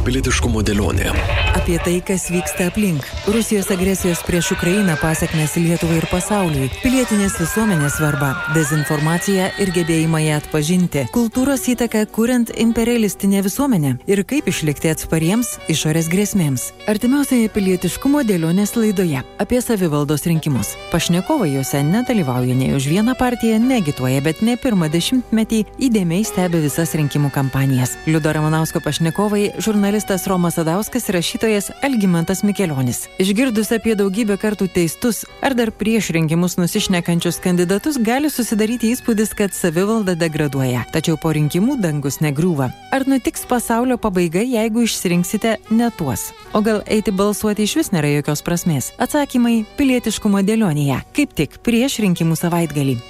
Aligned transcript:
Pilietiškumo 0.00 0.62
dėlionė. 0.64 1.10
Apie 1.58 1.76
tai, 1.84 1.98
kas 2.00 2.30
vyksta 2.32 2.70
aplink. 2.70 3.04
Rusijos 3.28 3.68
agresijos 3.74 4.22
prieš 4.24 4.54
Ukrainą 4.54 4.94
pasiekmes 4.96 5.58
Lietuvai 5.60 5.98
ir 5.98 6.06
pasauliui. 6.08 6.70
Pilietinės 6.80 7.36
visuomenės 7.36 7.98
svarba. 7.98 8.30
Dezinformacija 8.56 9.50
ir 9.60 9.72
gebėjimą 9.76 10.22
ją 10.24 10.38
atpažinti. 10.40 11.02
Kultūros 11.12 11.66
įtaka 11.68 12.06
kuriant 12.08 12.48
imperialistinę 12.56 13.42
visuomenę. 13.44 13.98
Ir 14.08 14.22
kaip 14.24 14.48
išlikti 14.48 14.88
atspariems 14.94 15.58
išorės 15.68 16.08
grėsmėms. 16.08 16.70
Artimiausioje 16.88 17.52
pilietiškumo 17.52 18.24
dėlionės 18.24 18.72
laidoje. 18.78 19.20
Apie 19.42 19.60
savivaldos 19.60 20.24
rinkimus. 20.30 20.72
Pašnekovai 20.94 21.52
juose 21.58 21.84
nedalyvauja 21.84 22.56
nei 22.56 22.72
už 22.78 22.88
vieną 22.88 23.18
partiją, 23.20 23.60
negituoja, 23.60 24.24
bet 24.24 24.40
ne 24.40 24.56
pirmą 24.56 24.88
dešimtmetį 24.96 25.60
įdėmiai 25.90 26.24
stebi 26.24 26.64
visas 26.64 26.96
rinkimų 26.96 27.34
kampanijas. 27.36 27.98
Liudo 28.08 28.32
Ramanausko 28.32 28.80
pašnekovai 28.80 29.50
žurnalistai 29.60 29.89
žurnalistas 29.90 30.26
Romas 30.26 30.54
Sadauskas 30.54 31.08
ir 31.08 31.14
rašytojas 31.14 31.70
Algymantas 31.82 32.42
Mikelionis. 32.42 33.08
Išgirdus 33.18 33.72
apie 33.74 33.96
daugybę 33.98 34.36
kartų 34.38 34.68
teistus 34.70 35.24
ar 35.42 35.56
dar 35.58 35.72
prieš 35.74 36.12
rinkimus 36.14 36.54
nusišnekančius 36.60 37.40
kandidatus, 37.42 37.98
gali 37.98 38.30
susidaryti 38.30 38.92
įspūdis, 38.94 39.34
kad 39.34 39.50
savivalda 39.50 40.14
degraduoja. 40.14 40.84
Tačiau 40.94 41.18
po 41.18 41.32
rinkimų 41.34 41.80
dangus 41.82 42.20
negriūva. 42.22 42.70
Ar 42.94 43.06
nutiks 43.10 43.42
pasaulio 43.50 43.98
pabaiga, 43.98 44.44
jeigu 44.46 44.86
išsirinksite 44.86 45.56
ne 45.74 45.90
tuos? 45.98 46.28
O 46.54 46.62
gal 46.62 46.84
eiti 46.86 47.10
balsuoti 47.10 47.66
iš 47.66 47.80
vis 47.80 47.90
nėra 47.90 48.14
jokios 48.14 48.46
prasmės? 48.46 48.92
Atsakymai 49.02 49.64
pilietiškumo 49.74 50.46
dėlionėje. 50.46 51.02
Kaip 51.18 51.34
tik 51.34 51.58
prieš 51.66 51.98
rinkimų 52.06 52.38
savaitgalį. 52.38 53.00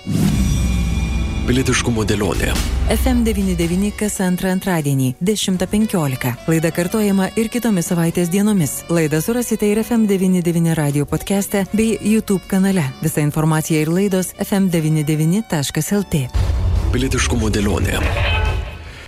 Pilietiškumo 1.47 2.05
dėlionė. 2.07 2.53
FM99 2.93 3.93
kas 3.99 4.19
antrą 4.25 4.53
antradienį 4.55 5.13
10.15. 5.25 6.35
Laida 6.51 6.73
kartojama 6.75 7.31
ir 7.41 7.51
kitomis 7.53 7.91
savaitės 7.91 8.31
dienomis. 8.33 8.81
Laidą 8.93 9.23
surasite 9.25 9.71
ir 9.71 9.83
FM99 9.83 10.75
radio 10.79 11.09
podcast'e 11.09 11.65
bei 11.73 11.97
YouTube 12.01 12.45
kanale. 12.51 12.85
Visa 13.03 13.25
informacija 13.25 13.81
ir 13.81 13.93
laidos 13.93 14.35
fm99.lt. 14.39 16.27
Pilietiškumo 16.91 17.51
dėlionė. 17.55 18.40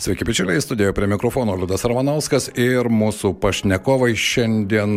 Sveiki, 0.03 0.25
bičiuliai, 0.25 0.61
studijoje 0.61 0.92
prie 0.92 1.06
mikrofono 1.06 1.55
Liudas 1.55 1.84
Arvanauskas 1.86 2.48
ir 2.58 2.89
mūsų 2.91 3.36
pašnekovai 3.39 4.17
šiandien 4.19 4.97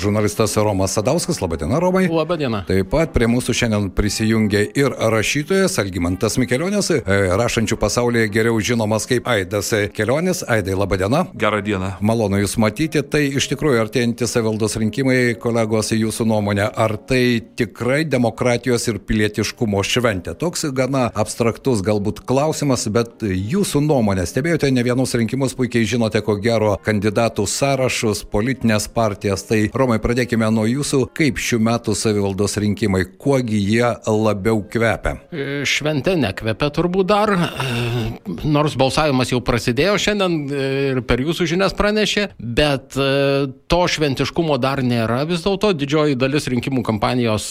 žurnalistas 0.00 0.54
Romas 0.56 0.94
Sadauskas. 0.96 1.42
Labadiena, 1.42 1.76
Romai. 1.76 2.06
Labadiena. 2.08 2.62
Taip 2.64 2.88
pat 2.94 3.12
prie 3.12 3.28
mūsų 3.28 3.52
šiandien 3.52 3.90
prisijungė 3.92 4.62
ir 4.80 4.96
rašytojas 5.12 5.76
Algymantas 5.82 6.38
Mikelionis, 6.40 6.88
rašančių 7.04 7.76
pasaulyje 7.82 8.30
geriau 8.32 8.56
žinomas 8.56 9.04
kaip 9.10 9.28
Aidas 9.28 9.74
Kelionis. 9.92 10.40
Aidai, 10.48 10.72
labadiena. 10.72 11.26
Gerą 11.36 11.60
dieną. 11.60 11.92
Malonu 12.00 12.40
Jūs 12.40 12.56
matyti. 12.56 13.04
Tai 13.04 13.20
iš 13.26 13.50
tikrųjų 13.52 13.84
artėjantys 13.84 14.32
savivaldos 14.38 14.78
rinkimai, 14.80 15.36
kolegos, 15.36 15.92
Jūsų 15.92 16.30
nuomonė, 16.32 16.70
ar 16.72 16.96
tai 16.96 17.42
tikrai 17.60 18.06
demokratijos 18.08 18.88
ir 18.88 19.02
pilietiškumo 19.04 19.84
šventė? 19.84 20.32
Toks 20.32 20.64
gana 20.72 21.10
abstraktus 21.12 21.84
galbūt 21.84 22.24
klausimas, 22.24 22.88
bet 22.88 23.20
Jūsų 23.20 23.84
nuomonė 23.84 24.24
stebėjote 24.24 24.45
stebėjote 24.46 24.68
ne 24.70 24.82
vienus 24.86 25.10
rinkimus, 25.18 25.54
puikiai 25.58 25.86
žinote, 25.90 26.20
ko 26.22 26.36
gero 26.38 26.76
kandidatų 26.86 27.48
sąrašus, 27.50 28.20
politinės 28.30 28.86
partijas. 28.94 29.42
Tai 29.48 29.58
Romai, 29.74 29.96
pradėkime 29.98 30.46
nuo 30.54 30.68
jūsų. 30.70 31.00
Kaip 31.18 31.40
šių 31.42 31.58
metų 31.66 31.96
savivaldos 31.98 32.54
rinkimai, 32.62 33.02
kuogi 33.18 33.58
jie 33.58 33.88
labiau 34.06 34.60
kvepia? 34.70 35.16
Šventė 35.66 36.14
nekvepia 36.20 36.68
turbūt 36.70 37.08
dar, 37.10 37.32
nors 38.46 38.76
balsavimas 38.78 39.32
jau 39.34 39.40
prasidėjo 39.42 39.96
šiandien 40.04 40.36
ir 40.54 41.02
per 41.08 41.24
jūsų 41.24 41.48
žinias 41.50 41.74
pranešė, 41.74 42.28
bet 42.38 42.94
to 42.94 43.80
šventiškumo 43.96 44.60
dar 44.62 44.84
nėra. 44.86 45.24
Vis 45.26 45.42
dėlto 45.42 45.72
didžioji 45.74 46.20
dalis 46.22 46.46
rinkimų 46.54 46.86
kampanijos 46.86 47.48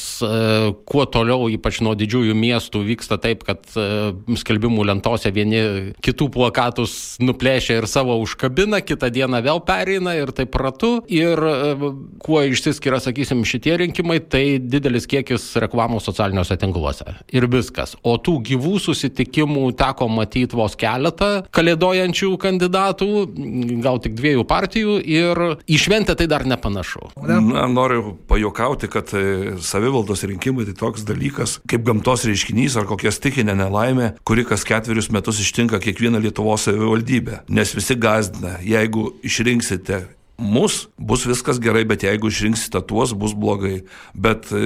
kuo 0.87 1.05
toliau, 1.11 1.51
ypač 1.51 1.81
nuo 1.83 1.97
didžiųjų 1.99 2.39
miestų, 2.39 2.85
vyksta 2.87 3.19
taip, 3.19 3.43
kad 3.43 3.67
skelbimų 3.67 4.87
lentose 4.93 5.35
vieni 5.35 5.91
kitų 5.99 6.31
plakatų 6.39 6.84
metus 6.85 7.17
nuplėšia 7.19 7.79
ir 7.79 7.87
savo 7.87 8.17
užkabina, 8.21 8.81
kitą 8.81 9.09
dieną 9.09 9.41
vėl 9.43 9.61
pereina 9.65 10.15
ir 10.15 10.31
taip 10.31 10.55
ratu. 10.55 11.03
Ir 11.07 11.39
kuo 12.19 12.41
išsiskiria, 12.45 12.99
sakysim, 12.99 13.43
šitie 13.45 13.77
rinkimai, 13.77 14.19
tai 14.19 14.59
didelis 14.59 15.07
kiekis 15.07 15.55
reklamos 15.61 16.05
socialiniuose 16.05 16.57
tinkluose. 16.57 17.17
Ir 17.33 17.47
viskas. 17.47 17.95
O 18.03 18.17
tų 18.17 18.41
gyvų 18.45 18.79
susitikimų 18.79 19.71
teko 19.77 20.07
matyti 20.09 20.55
vos 20.55 20.75
keletą 20.75 21.45
kalėdojančių 21.55 22.35
kandidatų, 22.37 23.09
gal 23.83 23.99
tik 24.03 24.15
dviejų 24.17 24.45
partijų 24.45 24.99
ir 25.01 25.41
į 25.65 25.79
šventę 25.79 26.15
tai 26.15 26.27
dar 26.27 26.45
nepanašu. 26.45 27.11
Na, 27.25 27.67
noriu 27.71 28.17
pajokauti, 28.29 28.89
kad 28.91 29.11
savivaldos 29.65 30.25
rinkimai 30.27 30.67
tai 30.67 30.75
toks 30.77 31.05
dalykas 31.07 31.59
kaip 31.69 31.85
gamtos 31.87 32.25
reiškinys 32.27 32.77
ar 32.79 32.87
kokia 32.89 33.13
stikinė 33.13 33.55
nelaimė, 33.57 34.11
kuri 34.27 34.45
kas 34.47 34.65
ketverius 34.67 35.11
metus 35.13 35.39
ištinka 35.43 35.79
kiekvieną 35.83 36.21
Lietuvos 36.25 36.67
savivaldybę, 36.75 37.39
nes 37.49 37.75
visi 37.75 37.95
gazdina, 37.97 38.57
jeigu 38.61 39.07
išrinksite 39.23 40.01
mus, 40.37 40.87
bus 40.97 41.25
viskas 41.25 41.59
gerai, 41.63 41.85
bet 41.87 42.03
jeigu 42.03 42.29
išrinksite 42.31 42.81
tuos, 42.87 43.13
bus 43.15 43.33
blogai. 43.37 43.83
Bet 44.13 44.49
e, 44.51 44.61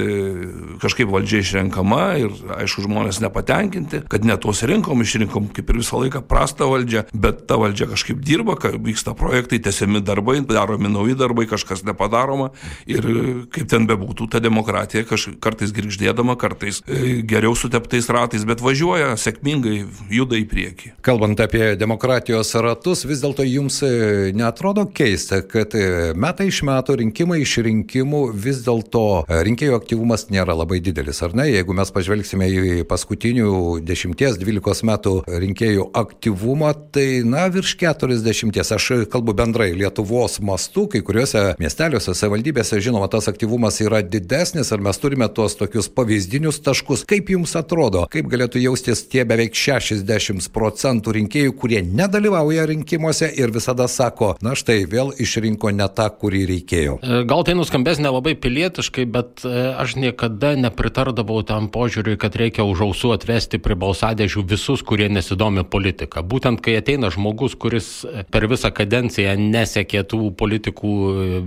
kažkaip 0.82 1.10
valdžia 1.12 1.44
išrenkama 1.44 2.04
ir, 2.22 2.34
aišku, 2.58 2.86
žmonės 2.88 3.22
nepatenkinti, 3.24 4.04
kad 4.10 4.26
ne 4.26 4.38
tuos 4.42 4.64
rinkom, 4.68 5.04
išrinkom 5.04 5.50
kaip 5.56 5.70
ir 5.70 5.82
visą 5.82 6.02
laiką 6.02 6.24
prastą 6.30 6.70
valdžią, 6.72 7.06
bet 7.14 7.46
ta 7.50 7.60
valdžia 7.62 7.90
kažkaip 7.92 8.22
dirba, 8.26 8.58
vyksta 8.60 9.14
projektai, 9.18 9.62
tęsiami 9.64 10.02
darbai, 10.06 10.40
daromi 10.46 10.92
nauji 10.92 11.18
darbai, 11.20 11.46
kažkas 11.50 11.84
nepadaroma 11.88 12.52
ir 12.90 13.06
e, 13.06 13.26
kaip 13.54 13.70
ten 13.70 13.88
bebūtų, 13.90 14.30
ta 14.34 14.42
demokratija 14.44 15.06
kaž, 15.10 15.30
kartais 15.44 15.74
grįždėdama, 15.76 16.38
kartais 16.40 16.82
e, 16.88 17.20
geriau 17.28 17.56
suteptais 17.58 18.10
ratais, 18.14 18.46
bet 18.48 18.64
važiuoja 18.64 19.14
sėkmingai, 19.20 19.84
juda 20.14 20.40
į 20.40 20.46
priekį. 20.50 20.94
Kalbant 21.06 21.40
apie 21.44 21.74
demokratijos 21.80 22.56
ratus, 22.64 23.06
vis 23.10 23.24
dėlto 23.24 23.46
jums 23.48 23.82
e, 23.86 24.32
netrodo 24.38 24.88
keista, 24.90 25.42
kad 25.46 25.59
kad 25.60 25.76
e, 25.76 26.14
metai 26.16 26.48
iš 26.48 26.62
metų, 26.68 26.96
rinkimai 27.02 27.42
iš 27.44 27.58
rinkimų 27.66 28.22
vis 28.32 28.62
dėlto 28.64 29.04
e, 29.26 29.40
rinkėjų 29.44 29.76
aktyvumas 29.76 30.28
nėra 30.32 30.56
labai 30.56 30.80
didelis, 30.84 31.20
ar 31.26 31.34
ne? 31.36 31.50
Jeigu 31.50 31.76
mes 31.76 31.92
pažvelgsime 31.92 32.48
į 32.48 32.86
paskutinių 32.88 33.50
10-12 33.84 34.88
metų 34.88 35.14
rinkėjų 35.28 35.90
aktyvumą, 36.00 36.72
tai 36.96 37.08
na 37.28 37.48
virš 37.52 37.76
40. 37.82 38.60
Aš 38.80 38.88
kalbu 39.12 39.36
bendrai 39.36 39.74
Lietuvos 39.76 40.38
mastu, 40.46 40.86
kai 40.92 41.02
kuriuose 41.06 41.58
miesteliuose, 41.60 42.16
savivaldybėse, 42.16 42.80
žinoma, 42.84 43.10
tas 43.12 43.28
aktyvumas 43.32 43.82
yra 43.84 44.00
didesnis, 44.06 44.72
ar 44.72 44.84
mes 44.86 45.02
turime 45.02 45.28
tuos 45.36 45.58
tokius 45.60 45.92
pavyzdinius 45.92 46.62
taškus. 46.64 47.04
Kaip 47.10 47.34
jums 47.34 47.58
atrodo, 47.60 48.06
kaip 48.14 48.32
galėtų 48.32 48.64
jaustis 48.64 49.04
tie 49.12 49.26
beveik 49.28 49.58
60 49.60 50.48
procentų 50.56 51.18
rinkėjų, 51.20 51.58
kurie 51.60 51.84
nedalyvauja 51.84 52.70
rinkimuose 52.72 53.32
ir 53.36 53.52
visada 53.56 53.90
sako, 53.92 54.36
na 54.46 54.56
štai 54.56 54.86
vėl 54.90 55.12
išrinkti 55.20 55.49
pasirinko 55.50 55.72
ne 55.72 55.88
tą, 55.90 56.10
kurį 56.20 56.46
reikėjo. 56.50 57.00
E, 57.02 57.24
gal 57.26 57.44
tai 57.44 57.56
nuskambės 57.56 58.00
nelabai 58.00 58.36
pilietiškai, 58.36 59.06
bet 59.06 59.44
e, 59.46 59.74
aš 59.78 59.96
niekada 59.96 60.56
nepritardavau 60.56 61.44
tam 61.44 61.70
požiūriui, 61.70 62.18
kad 62.18 62.36
reikia 62.36 62.64
už 62.64 62.82
ausų 62.90 63.14
atvesti 63.16 63.60
prie 63.60 63.76
balsadėžių 63.76 64.44
visus, 64.46 64.84
kurie 64.84 65.10
nesidomi 65.10 65.64
politika. 65.64 66.22
Būtent 66.22 66.62
kai 66.62 66.78
ateina 66.80 67.10
žmogus, 67.10 67.56
kuris 67.56 68.06
e, 68.06 68.24
per 68.30 68.48
visą 68.50 68.72
kadenciją 68.72 69.36
nesiekė 69.40 70.04
tų 70.04 70.32
politikų, 70.38 70.94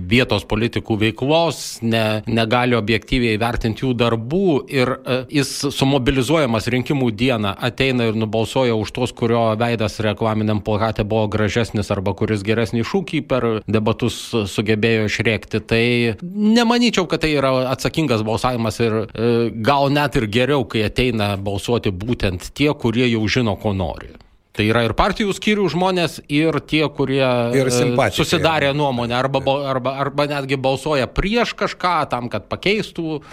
vietos 0.09 0.45
politikų 0.45 0.97
veiklos, 0.99 1.79
ne, 1.81 2.23
negali 2.27 2.75
objektyviai 2.75 3.39
vertinti 3.39 3.85
jų 3.85 3.93
darbų 3.97 4.47
ir 4.71 4.95
jis 5.31 5.49
sumobilizuojamas 5.73 6.67
rinkimų 6.71 7.11
dieną 7.17 7.53
ateina 7.63 8.09
ir 8.09 8.17
nubalsuoja 8.19 8.75
už 8.77 8.91
tos, 8.95 9.13
kurio 9.15 9.45
veidas 9.59 9.99
reklaminiam 10.03 10.61
plakate 10.63 11.05
buvo 11.07 11.27
gražesnis 11.31 11.91
arba 11.93 12.13
kuris 12.17 12.43
geresnį 12.45 12.85
šūkį 12.87 13.23
per 13.29 13.47
debatus 13.67 13.92
debatus 13.93 14.49
sugebėjo 14.51 15.07
išrėkti. 15.07 15.61
Tai 15.61 15.85
nemanyčiau, 16.21 17.07
kad 17.07 17.23
tai 17.23 17.33
yra 17.37 17.69
atsakingas 17.71 18.23
balsavimas 18.25 18.79
ir 18.81 18.93
e, 19.05 19.51
gal 19.53 19.91
net 19.91 20.15
ir 20.15 20.27
geriau, 20.27 20.65
kai 20.65 20.87
ateina 20.87 21.37
balsuoti 21.37 21.91
būtent 21.91 22.53
tie, 22.53 22.73
kurie 22.73 23.07
jau 23.11 23.25
žino, 23.27 23.55
ko 23.55 23.73
nori. 23.73 24.13
Tai 24.53 24.67
yra 24.69 24.83
ir 24.85 24.93
partijų 24.93 25.33
skyrių 25.33 25.65
žmonės, 25.73 26.19
ir 26.29 26.59
tie, 26.61 26.83
kurie 26.93 27.25
ir 27.57 27.69
e, 27.69 28.09
susidarė 28.13 28.73
nuomonę, 28.77 29.15
arba, 29.17 29.41
arba, 29.71 29.95
arba 30.03 30.27
netgi 30.29 30.59
balsuoja 30.61 31.07
prieš 31.09 31.55
kažką 31.57 31.95
tam, 32.09 32.29
kad 32.29 32.45
pakeistų 32.49 33.23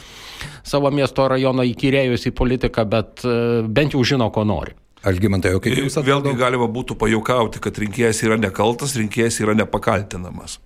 savo 0.65 0.89
miesto 0.93 1.27
rajono 1.29 1.67
įkyrėjus 1.69 2.31
į 2.31 2.37
politiką, 2.37 2.87
bet 2.89 3.25
e, 3.25 3.35
bent 3.69 3.97
jau 3.97 4.05
žino, 4.05 4.31
ko 4.33 4.47
nori. 4.49 4.77
Algymantai, 5.07 5.55
o 5.57 5.61
kaip 5.65 5.79
jūs 5.79 5.97
atrodo? 5.97 6.29
Vėlgi 6.29 6.41
galima 6.43 6.67
būtų 6.69 6.97
pajaukauti, 7.01 7.63
kad 7.65 7.79
rinkėjas 7.81 8.21
yra 8.27 8.37
nekaltas, 8.41 8.97
rinkėjas 9.01 9.41
yra 9.41 9.55
nepakaltinamas. 9.57 10.59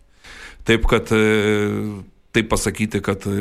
Taip, 0.67 0.89
kad 0.91 1.13
e, 1.15 1.21
taip 2.35 2.51
pasakyti, 2.51 3.01
kad 3.05 3.25
e, 3.31 3.35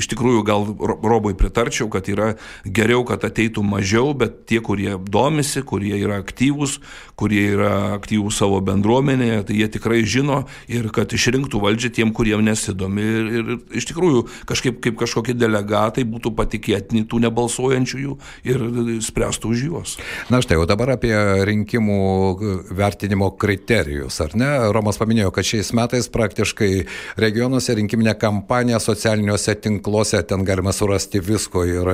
iš 0.00 0.08
tikrųjų 0.10 0.44
gal 0.48 0.66
Robui 0.80 1.34
pritarčiau, 1.38 1.90
kad 1.92 2.08
yra 2.08 2.32
geriau, 2.64 3.04
kad 3.08 3.24
ateitų 3.26 3.64
mažiau, 3.66 4.14
bet 4.16 4.44
tie, 4.48 4.60
kurie 4.64 4.94
domisi, 5.12 5.62
kurie 5.66 5.92
yra 5.98 6.20
aktyvūs, 6.24 6.78
kurie 7.20 7.42
yra 7.52 7.72
aktyvūs 7.98 8.40
savo 8.40 8.60
bendruomenėje, 8.64 9.42
tai 9.48 9.58
jie 9.58 9.68
tikrai 9.76 10.00
žino 10.08 10.42
ir 10.72 10.88
kad 10.94 11.12
išrinktų 11.12 11.60
valdžią 11.60 11.92
tiem, 11.98 12.14
kuriem 12.16 12.44
nesidomi. 12.46 13.04
Ir, 13.04 13.30
ir 13.30 13.80
iš 13.80 13.90
tikrųjų 13.90 14.24
kažkaip 14.48 14.80
kaip 14.84 14.96
kažkokie 15.00 15.36
delegatai 15.36 16.06
būtų 16.08 16.32
patikėtini 16.38 17.04
tų 17.10 17.20
nebalsuojančiųjų 17.26 18.16
ir 18.48 18.66
spręstų 19.04 19.52
už 19.52 19.66
juos. 19.68 19.96
Na 20.32 20.40
štai, 20.44 20.58
o 20.60 20.66
dabar 20.68 20.94
apie 20.96 21.12
rinkimų 21.48 22.00
vertinimo 22.76 23.30
kriterijus, 23.40 24.20
ar 24.24 24.36
ne? 24.38 24.50
Romas 24.72 25.00
paminėjo, 25.00 25.32
kad 25.34 25.46
šiais 25.46 25.74
metais 25.76 26.08
praktiškai 26.12 26.72
regionuose 27.20 27.76
rinkiminė 27.76 28.16
kampanija 28.30 28.78
socialiniuose 28.80 29.54
tinkluose, 29.64 30.22
ten 30.22 30.44
galima 30.46 30.72
surasti 30.74 31.20
visko 31.24 31.64
ir 31.66 31.88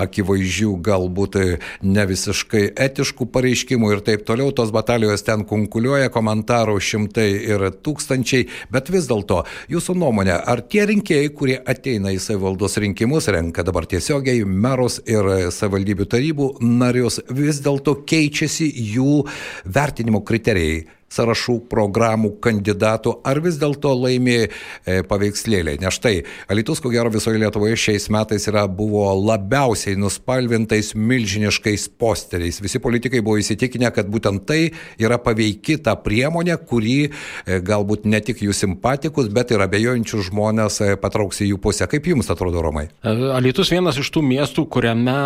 akivaizdžių 0.00 0.74
galbūt 0.86 1.38
ne 1.82 2.04
visiškai 2.10 2.62
etiškų 2.86 3.26
pareiškimų 3.34 3.90
ir 3.96 4.02
taip 4.06 4.22
toliau. 4.28 4.52
Tos 4.54 4.70
batalijos 4.74 5.24
ten 5.26 5.42
kunkuliuoja, 5.48 6.12
komentarų 6.14 6.76
šimtai 6.90 7.28
ir 7.50 7.66
tūkstančiai, 7.82 8.46
bet 8.70 8.92
vis 8.94 9.08
dėlto 9.10 9.42
jūsų 9.72 9.96
nuomonė, 9.98 10.36
ar 10.52 10.62
tie 10.70 10.86
rinkėjai, 10.90 11.32
kurie 11.34 11.58
ateina 11.58 12.14
į 12.14 12.22
savivaldos 12.22 12.78
rinkimus, 12.84 13.30
renka 13.34 13.66
dabar 13.66 13.88
tiesiogiai 13.90 14.46
merus 14.46 15.00
ir 15.10 15.26
savivaldybių 15.56 16.08
tarybų 16.14 16.50
narius, 16.62 17.18
vis 17.34 17.62
dėlto 17.64 17.98
keičiasi 18.06 18.70
jų 18.94 19.24
vertinimo 19.66 20.22
kriterijai 20.26 20.99
sąrašų, 21.10 21.56
programų, 21.70 22.34
kandidatų, 22.42 23.16
ar 23.26 23.40
vis 23.42 23.58
dėlto 23.60 23.92
laimi 23.98 24.36
e, 24.46 24.48
paveikslėliai. 25.10 25.80
Nes 25.82 25.96
štai, 25.96 26.22
Alitus, 26.52 26.80
ko 26.82 26.92
gero, 26.92 27.10
visoje 27.10 27.40
Lietuvoje 27.42 27.78
šiais 27.80 28.06
metais 28.14 28.46
yra, 28.50 28.66
buvo 28.70 29.08
labiausiai 29.18 29.98
nuspalvintais 29.98 30.92
milžiniškais 30.94 31.88
posteriais. 32.00 32.60
Visi 32.62 32.78
politikai 32.82 33.22
buvo 33.26 33.40
įsitikinę, 33.42 33.90
kad 33.94 34.10
būtent 34.10 34.46
tai 34.46 34.60
yra 35.02 35.18
paveiki 35.22 35.80
ta 35.82 35.96
priemonė, 35.98 36.54
kuri 36.70 36.98
e, 37.08 37.58
galbūt 37.58 38.06
ne 38.06 38.22
tik 38.22 38.44
jų 38.46 38.54
simpatikus, 38.54 39.32
bet 39.34 39.50
ir 39.50 39.66
abejojančių 39.66 40.22
žmonės 40.30 40.78
e, 40.86 40.92
patrauks 41.00 41.42
į 41.42 41.50
jų 41.52 41.60
pusę. 41.66 41.90
Kaip 41.90 42.06
jums 42.12 42.30
atrodo, 42.30 42.62
Romai? 42.62 42.86
Alitus 43.02 43.74
vienas 43.74 43.98
iš 43.98 44.12
tų 44.14 44.22
miestų, 44.30 44.68
kuriame 44.70 45.18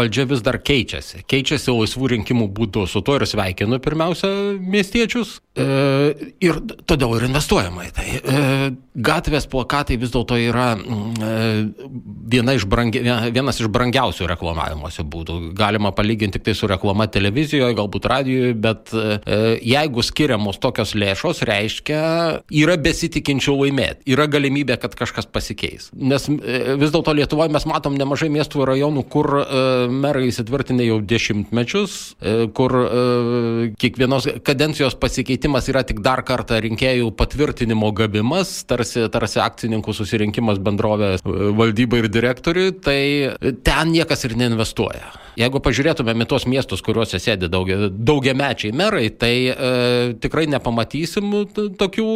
valdžia 0.00 0.24
vis 0.32 0.40
dar 0.46 0.62
keičiasi. 0.64 1.26
Keičiasi 1.28 1.76
laisvų 1.76 2.14
rinkimų 2.16 2.48
būdu. 2.56 2.88
Su 2.88 3.04
to 3.04 3.18
ir 3.20 3.28
sveikinu 3.28 3.82
pirmiausia 3.84 4.32
miestiečius 4.56 5.25
metus 5.26 5.40
e, 5.56 6.32
ir 6.44 6.58
todėl 6.88 7.16
ir 7.16 7.26
investuojama 7.28 7.86
į 7.86 7.92
tai. 7.96 8.06
E, 8.16 8.70
gatvės 8.96 9.46
plakatai 9.48 9.96
vis 10.00 10.12
dėlto 10.12 10.36
yra 10.40 10.74
e, 10.76 11.32
viena 12.30 12.56
iš 12.56 12.66
brangi, 12.68 13.02
vienas 13.32 13.60
iš 13.60 13.70
brangiausių 13.72 14.28
reklamavimuose 14.32 15.04
būdų. 15.04 15.38
Galima 15.56 15.92
palyginti 15.96 16.36
tik 16.36 16.44
tai 16.48 16.56
su 16.58 16.68
reklama 16.68 17.06
televizijoje, 17.08 17.76
galbūt 17.78 18.08
radijoje, 18.10 18.54
bet 18.66 18.92
e, 18.92 19.18
jeigu 19.64 20.04
skiriamos 20.04 20.60
tokios 20.60 20.94
lėšos, 20.98 21.40
reiškia, 21.48 22.02
yra 22.52 22.76
besitikinčių 22.80 23.56
laimėti, 23.62 24.04
yra 24.12 24.28
galimybė, 24.28 24.76
kad 24.82 24.96
kažkas 24.98 25.28
pasikeis. 25.32 25.88
Nes 25.96 26.28
e, 26.28 26.76
vis 26.76 26.92
dėlto 26.92 27.16
Lietuvoje 27.16 27.52
mes 27.54 27.64
matom 27.68 27.96
nemažai 27.96 28.28
miestų 28.34 28.64
ir 28.64 28.72
rajonų, 28.74 29.06
kur 29.12 29.32
e, 29.40 29.64
merai 29.88 30.26
įsitvirtinę 30.28 30.84
jau 30.90 31.00
dešimtmečius, 31.00 31.96
e, 32.20 32.36
kur 32.56 32.76
e, 32.82 33.72
kiekvienos 33.80 34.28
kadencijos 34.44 34.98
pasikeitimas 35.00 35.15
pasikeitimas 35.16 35.68
yra 35.72 35.80
tik 35.86 36.02
dar 36.04 36.20
kartą 36.28 36.58
rinkėjų 36.60 37.08
patvirtinimo 37.16 37.88
gavimas, 37.96 38.50
tarsi, 38.68 39.06
tarsi 39.08 39.40
akcininkų 39.40 39.94
susirinkimas 39.96 40.60
bendrovės 40.60 41.24
valdybai 41.24 42.02
ir 42.02 42.10
direktoriui, 42.12 42.74
tai 42.84 43.00
ten 43.64 43.94
niekas 43.96 44.28
ir 44.28 44.36
neinvestuoja. 44.36 45.14
Jeigu 45.36 45.60
pažiūrėtumėm 45.60 46.24
į 46.24 46.26
tos 46.30 46.46
miestus, 46.48 46.80
kuriuose 46.84 47.18
sėdi 47.20 47.50
daugia, 47.52 47.90
daugiamečiai 47.92 48.72
merai, 48.76 49.10
tai 49.12 49.32
e, 49.52 49.56
tikrai 50.22 50.46
nepamatysim 50.48 51.34
tokių 51.76 52.06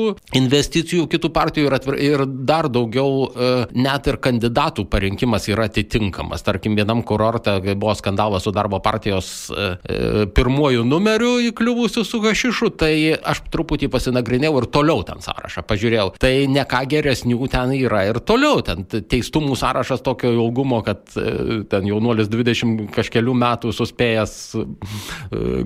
investicijų 0.41 1.05
kitų 1.13 1.29
partijų 1.37 1.69
ir, 1.69 1.77
atvir, 1.77 1.99
ir 2.01 2.25
dar 2.49 2.71
daugiau 2.73 3.27
e, 3.29 3.51
net 3.77 4.09
ir 4.09 4.17
kandidatų 4.25 4.87
parinkimas 4.89 5.51
yra 5.53 5.69
atitinkamas. 5.69 6.47
Tarkim, 6.47 6.79
vienam 6.81 7.03
kurorte 7.05 7.59
buvo 7.75 7.93
skandalas 7.99 8.49
su 8.49 8.55
darbo 8.57 8.81
partijos 8.81 9.51
e, 9.53 9.69
e, 9.69 10.25
pirmuoju 10.33 10.87
numeriu 10.89 11.37
įkliuvusiu 11.51 12.07
su 12.09 12.23
Hašišu, 12.25 12.73
tai 12.81 12.90
aš 13.21 13.45
truputį 13.53 13.91
pasinagrinėjau 13.93 14.63
ir 14.63 14.69
toliau 14.73 15.05
ten 15.07 15.23
sąrašą 15.25 15.65
pažiūrėjau. 15.69 16.09
Tai 16.21 16.33
ne 16.51 16.67
ką 16.69 16.83
geresnių 16.91 17.51
ten 17.53 17.77
yra 17.79 18.07
ir 18.11 18.21
toliau. 18.25 18.65
Ten 18.67 18.85
teistumų 18.89 19.59
sąrašas 19.61 20.03
tokio 20.07 20.33
ilgumo, 20.35 20.83
kad 20.87 21.05
e, 21.17 21.63
ten 21.71 21.87
jaunuolis 21.89 22.31
20 22.33 22.89
kažkiek 22.95 23.11
kažkelių 23.11 23.35
metų 23.35 23.73
suspėjęs 23.75 24.35
e, 24.55 24.65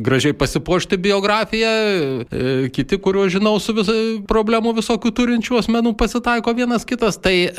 gražiai 0.04 0.34
pasipuošti 0.34 0.96
biografiją, 0.98 1.72
e, 2.24 2.70
kiti, 2.74 2.98
kuriuos 2.98 3.32
žinau, 3.34 3.58
su 3.60 3.74
vis, 3.76 3.90
problemų 4.28 4.74
visokių 4.80 5.12
turinčių 5.14 5.60
asmenų 5.60 5.94
pasitaiko 5.96 6.54
vienas 6.54 6.84
kitas. 6.84 7.18
Tai 7.18 7.34
e, 7.34 7.50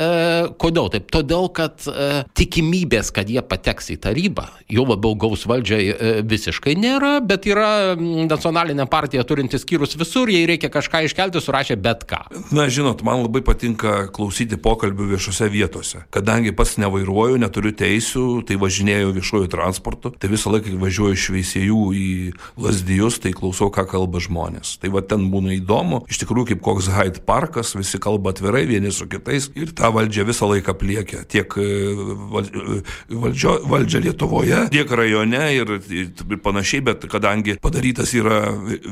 kodėl 0.58 0.90
taip? 0.92 1.08
Todėl, 1.12 1.48
kad 1.54 1.86
e, 1.88 2.24
tikimybės, 2.36 3.12
kad 3.14 3.30
jie 3.30 3.42
pateks 3.42 3.92
į 3.94 3.98
tarybą, 4.06 4.48
jau 4.68 4.86
labiau 4.86 5.16
gaus 5.16 5.46
valdžią 5.46 5.78
e, 5.78 6.12
visiškai 6.26 6.76
nėra, 6.76 7.20
bet 7.24 7.46
yra 7.48 7.96
nacionalinė 7.96 8.88
partija 8.90 9.24
turinti 9.26 9.55
skyrus 9.62 9.96
visur, 9.98 10.30
jei 10.32 10.48
reikia 10.48 10.70
kažką 10.72 11.04
iškelti, 11.06 11.42
surašė 11.42 11.78
bet 11.80 12.04
ką. 12.08 12.22
Na, 12.56 12.68
žinot, 12.72 13.04
man 13.06 13.22
labai 13.24 13.42
patinka 13.46 14.06
klausyti 14.14 14.58
pokalbių 14.60 15.12
viešose 15.14 15.48
vietose. 15.52 16.04
Kadangi 16.14 16.54
pats 16.56 16.76
nevairuoju, 16.82 17.40
neturiu 17.42 17.74
teisių, 17.76 18.26
tai 18.48 18.58
važinėjau 18.60 19.14
viešuoju 19.16 19.52
transportu 19.52 20.12
tai 20.18 20.30
visą 20.32 20.52
laiką, 20.54 20.74
važiuoju 20.80 21.16
iš 21.16 21.26
Veisėjų 21.34 21.80
į 21.96 22.06
Lasdijus, 22.62 23.18
tai 23.22 23.32
klausau, 23.36 23.68
ką 23.74 23.86
kalba 23.90 24.20
žmonės. 24.22 24.76
Tai 24.82 24.90
va 24.94 25.02
ten 25.06 25.28
būna 25.32 25.54
įdomu, 25.56 26.02
iš 26.10 26.20
tikrųjų 26.22 26.52
kaip 26.52 26.62
koks 26.64 26.90
Hyde 26.94 27.22
parkas, 27.26 27.74
visi 27.76 28.00
kalba 28.02 28.32
atvirai 28.34 28.64
vieni 28.68 28.92
su 28.94 29.08
kitais 29.10 29.50
ir 29.58 29.72
tą 29.76 29.92
valdžią 29.94 30.26
visą 30.28 30.50
laiką 30.50 30.76
pliekia. 30.78 31.24
Tiek 31.28 31.56
e, 31.60 31.66
e, 31.66 32.80
valdžio, 33.10 33.58
valdžia 33.70 34.02
Lietuvoje, 34.06 34.62
tiek 34.74 34.90
rajone 34.90 35.44
ir, 35.56 35.74
ir 35.90 36.40
panašiai, 36.44 36.84
bet 36.90 37.06
kadangi 37.10 37.58
padarytas 37.62 38.14
yra 38.16 38.44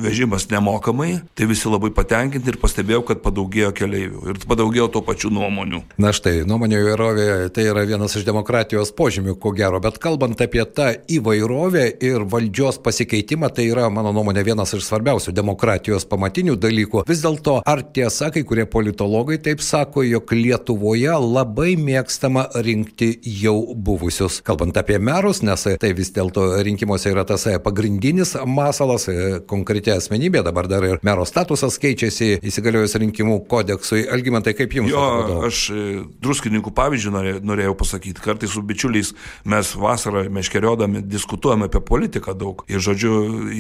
vežimas 0.05 0.49
nemokamai, 0.55 1.19
tai 1.35 1.49
visi 1.51 1.71
labai 1.71 1.91
patenkinti 1.95 2.53
ir 2.53 2.59
pastebėjau, 2.62 3.03
kad 3.11 3.23
padaugėjo 3.25 3.73
keleivių 3.77 4.25
ir 4.33 4.41
padaugėjo 4.49 4.89
to 4.95 5.03
pačių 5.05 5.33
nuomonių. 5.35 5.83
Na 6.01 6.12
štai, 6.15 6.43
nuomonių 6.49 6.81
įvairovė 6.81 7.29
tai 7.55 7.69
yra 7.71 7.85
vienas 7.89 8.17
iš 8.19 8.27
demokratijos 8.27 8.93
požymių, 8.97 9.37
ko 9.41 9.55
gero, 9.56 9.81
bet 9.83 9.99
kalbant 10.03 10.41
apie 10.45 10.65
tą 10.65 10.91
įvairovę 11.11 11.87
ir 12.05 12.27
valdžios 12.31 12.81
pasikeitimą, 12.85 13.51
tai 13.55 13.69
yra, 13.71 13.89
mano 13.93 14.12
nuomonė, 14.15 14.45
vienas 14.47 14.75
iš 14.77 14.87
svarbiausių 14.89 15.35
demokratijos 15.37 16.06
pamatinių 16.11 16.57
dalykų. 16.61 17.05
Vis 17.09 17.23
dėlto, 17.25 17.61
ar 17.67 17.85
tiesa, 17.95 18.31
kai 18.35 18.45
kurie 18.47 18.67
politologai 18.71 19.39
taip 19.43 19.62
sako, 19.65 20.05
jog 20.07 20.35
Lietuvoje 20.35 21.14
labai 21.21 21.75
mėgstama 21.81 22.49
rinkti 22.64 23.14
jau 23.43 23.57
buvusius. 23.75 24.40
Kalbant 24.47 24.76
apie 24.81 24.99
merus, 24.99 25.43
nes 25.47 25.69
tai 25.81 25.93
vis 25.97 26.12
dėlto 26.14 26.47
rinkimuose 26.67 27.12
yra 27.12 27.26
tas 27.28 27.47
pagrindinis 27.64 28.35
masalas, 28.49 29.07
konkretia 29.50 29.99
asmenybė, 30.00 30.34
dabar 30.43 30.67
dar 30.71 30.88
ir 30.88 30.99
mero 31.07 31.26
statusas 31.29 31.79
keičiasi 31.79 32.41
įsigaliojus 32.43 32.99
rinkimų 32.99 33.38
kodeksui. 33.50 34.09
Algymantai, 34.11 34.57
kaip 34.59 34.75
jums? 34.75 34.91
Jo, 34.91 35.05
atrodo? 35.21 35.38
aš 35.47 35.62
e, 35.71 35.87
druskininkų 36.25 36.75
pavyzdžių 36.75 37.14
norėjau 37.45 37.79
pasakyti. 37.79 38.25
Kartais 38.25 38.55
su 38.55 38.62
bičiuliais 38.67 39.14
mes 39.47 39.75
vasarą 39.79 40.26
meškerį 40.33 40.64
keliaudami 40.64 41.03
diskutuojame 41.03 41.69
apie 41.69 41.81
politiką 41.81 42.33
daug. 42.35 42.64
Ir 42.69 42.81
žodžiu, 42.81 43.12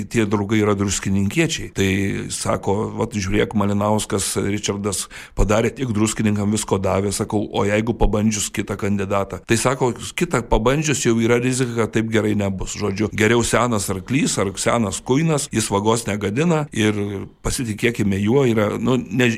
tie 0.08 0.24
draugai 0.24 0.62
yra 0.62 0.74
druskininkiečiai. 0.78 1.72
Tai 1.76 1.88
sako, 2.32 2.76
va, 2.96 3.06
žiūrėk, 3.12 3.52
Malinauskas, 3.58 4.32
Richardas 4.40 5.08
padarė 5.36 5.74
tiek 5.76 5.92
druskininkam 5.92 6.54
visko 6.54 6.78
davė, 6.80 7.12
sakau, 7.12 7.42
o 7.52 7.66
jeigu 7.68 7.96
pabandžius 7.98 8.48
kitą 8.54 8.78
kandidatą. 8.80 9.42
Tai 9.44 9.58
sako, 9.60 9.92
kitą 10.16 10.40
pabandžius 10.48 11.04
jau 11.04 11.16
yra 11.20 11.36
rizika, 11.42 11.76
kad 11.82 11.94
taip 11.98 12.08
gerai 12.14 12.32
nebus. 12.38 12.78
Žodžiu, 12.80 13.10
geriau 13.12 13.44
senas 13.44 13.90
arklys 13.92 14.38
ar 14.40 14.52
senas 14.60 15.02
kuinas, 15.04 15.50
jis 15.52 15.68
vagos 15.72 16.06
negadina 16.08 16.63
ir 16.72 16.98
pasitikėkime 17.44 18.18
juo, 18.22 18.44
yra, 18.48 18.70
nu, 18.80 18.96
ne, 18.96 19.30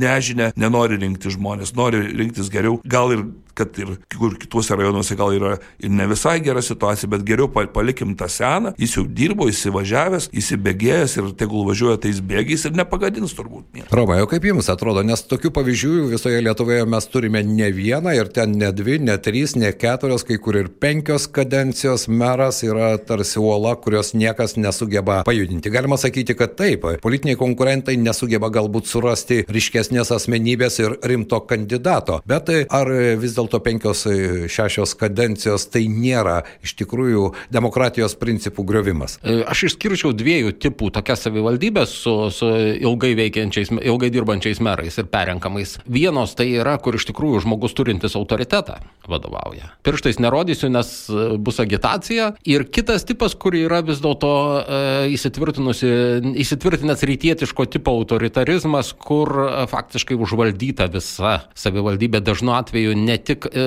nežinia, 0.00 0.50
nenori 0.60 1.00
rinkti 1.00 1.32
žmonės, 1.34 1.74
nori 1.78 2.02
rinktis 2.08 2.50
geriau, 2.52 2.80
gal 2.84 3.14
ir 3.14 3.24
kad 3.60 3.78
ir 3.82 3.94
kur 4.16 4.36
kituose 4.40 4.76
rajonuose 4.78 5.16
gal 5.18 5.34
yra 5.36 5.56
ir 5.80 5.92
ne 5.92 6.06
visai 6.10 6.38
gera 6.44 6.62
situacija, 6.64 7.10
bet 7.12 7.24
geriau 7.28 7.50
palikim 7.50 8.14
tą 8.18 8.28
seną, 8.30 8.74
jis 8.80 8.96
jau 8.96 9.04
dirbo, 9.06 9.48
įsivažiavęs, 9.50 10.30
įsibėgėjęs 10.36 11.16
ir 11.20 11.30
tegul 11.40 11.66
važiuoja 11.68 12.00
tais 12.04 12.20
bėgiais 12.24 12.66
ir 12.68 12.76
nepagadins 12.78 13.34
turbūt. 13.36 13.82
Romai, 13.94 14.20
o 14.24 14.28
kaip 14.30 14.46
jums 14.48 14.70
atrodo, 14.72 15.02
nes 15.06 15.22
tokių 15.28 15.52
pavyzdžių 15.56 15.94
visoje 16.14 16.40
Lietuvoje 16.44 16.86
mes 16.88 17.08
turime 17.12 17.42
ne 17.46 17.70
vieną 17.74 18.14
ir 18.16 18.30
ten 18.34 18.54
ne 18.58 18.70
dvi, 18.76 18.98
ne 19.02 19.16
trys, 19.20 19.56
ne 19.60 19.72
keturios, 19.76 20.24
kai 20.26 20.38
kur 20.42 20.58
ir 20.60 20.70
penkios 20.82 21.26
kadencijos 21.30 22.06
meras 22.08 22.62
yra 22.66 22.92
tarsi 22.98 23.40
uola, 23.42 23.74
kurios 23.80 24.14
niekas 24.14 24.56
nesugeba 24.60 25.20
pajudinti. 25.26 25.72
Galima 25.72 25.98
sakyti, 26.00 26.36
kad 26.38 26.56
taip, 26.58 26.86
politiniai 27.02 27.38
konkurentai 27.40 27.96
nesugeba 28.00 28.50
galbūt 28.52 28.88
surasti 28.90 29.42
ryškesnės 29.50 30.12
asmenybės 30.14 30.80
ir 30.82 30.96
rimto 31.10 31.42
kandidato. 31.50 32.20
Bet 32.28 32.50
ar 32.70 32.90
vis 33.20 33.34
dėlto 33.36 33.49
penkios, 33.58 34.04
šešios 34.46 34.94
kadencijos 35.00 35.66
tai 35.72 35.86
nėra 35.90 36.44
iš 36.62 36.76
tikrųjų 36.78 37.26
demokratijos 37.50 38.14
principų 38.20 38.64
griovimas? 38.68 39.18
E, 39.24 39.40
aš 39.42 39.66
išskirčiau 39.70 40.12
dviejų 40.16 40.54
tipų 40.62 40.90
tokias 40.94 41.24
savivaldybės 41.26 41.94
su, 42.04 42.14
su 42.34 42.48
ilgai 42.78 43.12
veikiančiais, 43.18 43.72
ilgai 43.80 44.12
dirbančiais 44.14 44.62
merais 44.64 44.98
ir 45.00 45.10
perrenkamais. 45.10 45.78
Vienos 45.90 46.36
tai 46.38 46.50
yra, 46.54 46.76
kur 46.82 46.96
iš 46.98 47.08
tikrųjų 47.10 47.44
žmogus 47.46 47.74
turintis 47.76 48.16
autoritetą 48.18 48.80
vadovauja. 49.10 49.72
Pirštais 49.86 50.20
nerodysiu, 50.22 50.70
nes 50.72 50.92
e, 51.10 51.26
bus 51.40 51.60
agitacija. 51.62 52.34
Ir 52.48 52.66
kitas 52.72 53.06
tipas, 53.08 53.34
kur 53.34 53.56
yra 53.56 53.80
vis 53.86 54.00
dėlto 54.02 54.32
e, 54.60 55.08
įsitvirtinęs 55.14 57.04
rytietiško 57.10 57.66
tipo 57.72 57.94
autoritarizmas, 57.98 58.92
kur 58.92 59.32
e, 59.46 59.48
faktiškai 59.70 60.18
užvaldyta 60.20 60.90
visa 60.92 61.40
savivaldybė. 61.58 62.22
Dažnu 62.24 62.54
atveju 62.58 62.96
ne 62.98 63.16
tik 63.18 63.39
e, 63.48 63.66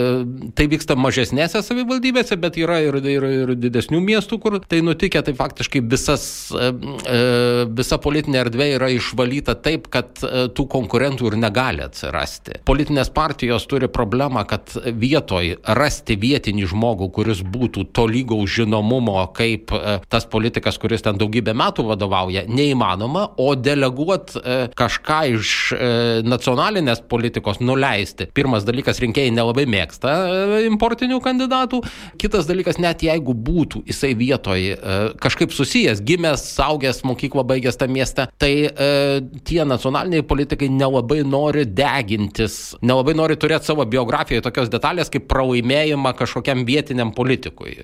tai 0.58 0.68
vyksta 0.72 0.98
mažesnėse 1.00 1.64
savivaldybėse, 1.66 2.38
bet 2.42 2.60
yra 2.62 2.80
ir, 2.86 3.00
ir, 3.02 3.28
ir 3.44 3.54
didesnių 3.60 4.02
miestų, 4.04 4.40
kur 4.44 4.60
tai 4.62 4.82
nutikę. 4.86 5.24
Tai 5.24 5.36
faktiškai 5.38 5.84
visas, 5.90 6.26
e, 6.52 6.70
e, 6.70 7.20
visa 7.74 8.00
politinė 8.02 8.44
erdvė 8.44 8.70
yra 8.78 8.92
išvalyta 8.94 9.56
taip, 9.64 9.90
kad 9.94 10.24
e, 10.24 10.48
tų 10.54 10.68
konkurentų 10.72 11.32
ir 11.32 11.40
negali 11.42 11.84
atsirasti. 11.86 12.62
Politinės 12.68 13.12
partijos 13.14 13.68
turi 13.70 13.90
problemą, 13.92 14.46
kad 14.50 14.74
vietoj 14.84 15.58
rasti 15.78 16.18
vietinį 16.20 16.68
žmogų, 16.74 17.10
kuris 17.16 17.44
būtų 17.44 17.88
tolygaus 17.96 18.58
žinomumo 18.58 19.22
kaip 19.36 19.72
e, 19.76 20.00
tas 20.10 20.26
politikas, 20.30 20.78
kuris 20.82 21.04
ten 21.06 21.20
daugybę 21.20 21.54
metų 21.58 21.86
vadovauja, 21.92 22.46
neįmanoma, 22.50 23.28
o 23.42 23.54
deleguot 23.56 24.36
e, 24.38 24.58
kažką 24.78 25.20
iš 25.36 25.54
e, 25.76 25.92
nacionalinės 26.26 27.04
politikos 27.10 27.62
nuleisti. 27.62 28.28
Pirmas 28.34 28.66
dalykas, 28.68 29.02
rinkėjai 29.04 29.34
nelabai 29.36 29.53
mėgsta 29.70 30.14
importinių 30.66 31.20
kandidatų. 31.24 31.84
Kitas 32.18 32.48
dalykas, 32.50 32.80
net 32.82 33.06
jeigu 33.06 33.36
būtų 33.38 33.84
jisai 33.86 34.14
vietoj 34.18 34.66
kažkaip 35.22 35.54
susijęs, 35.54 36.02
gimęs, 36.02 36.48
saugęs, 36.58 37.04
mokyklą 37.06 37.46
baigęs 37.48 37.78
tą 37.78 37.88
miestą, 37.92 38.26
tai 38.42 38.70
tie 39.46 39.62
nacionaliniai 39.70 40.26
politikai 40.26 40.72
nelabai 40.74 41.22
nori 41.28 41.68
degintis, 41.70 42.74
nelabai 42.82 43.14
nori 43.18 43.38
turėti 43.40 43.70
savo 43.70 43.86
biografijoje 43.86 44.44
tokios 44.46 44.72
detalės 44.74 45.14
kaip 45.14 45.30
pralaimėjimą 45.32 46.16
kažkokiam 46.18 46.66
vietiniam 46.68 47.14
politikui. 47.16 47.78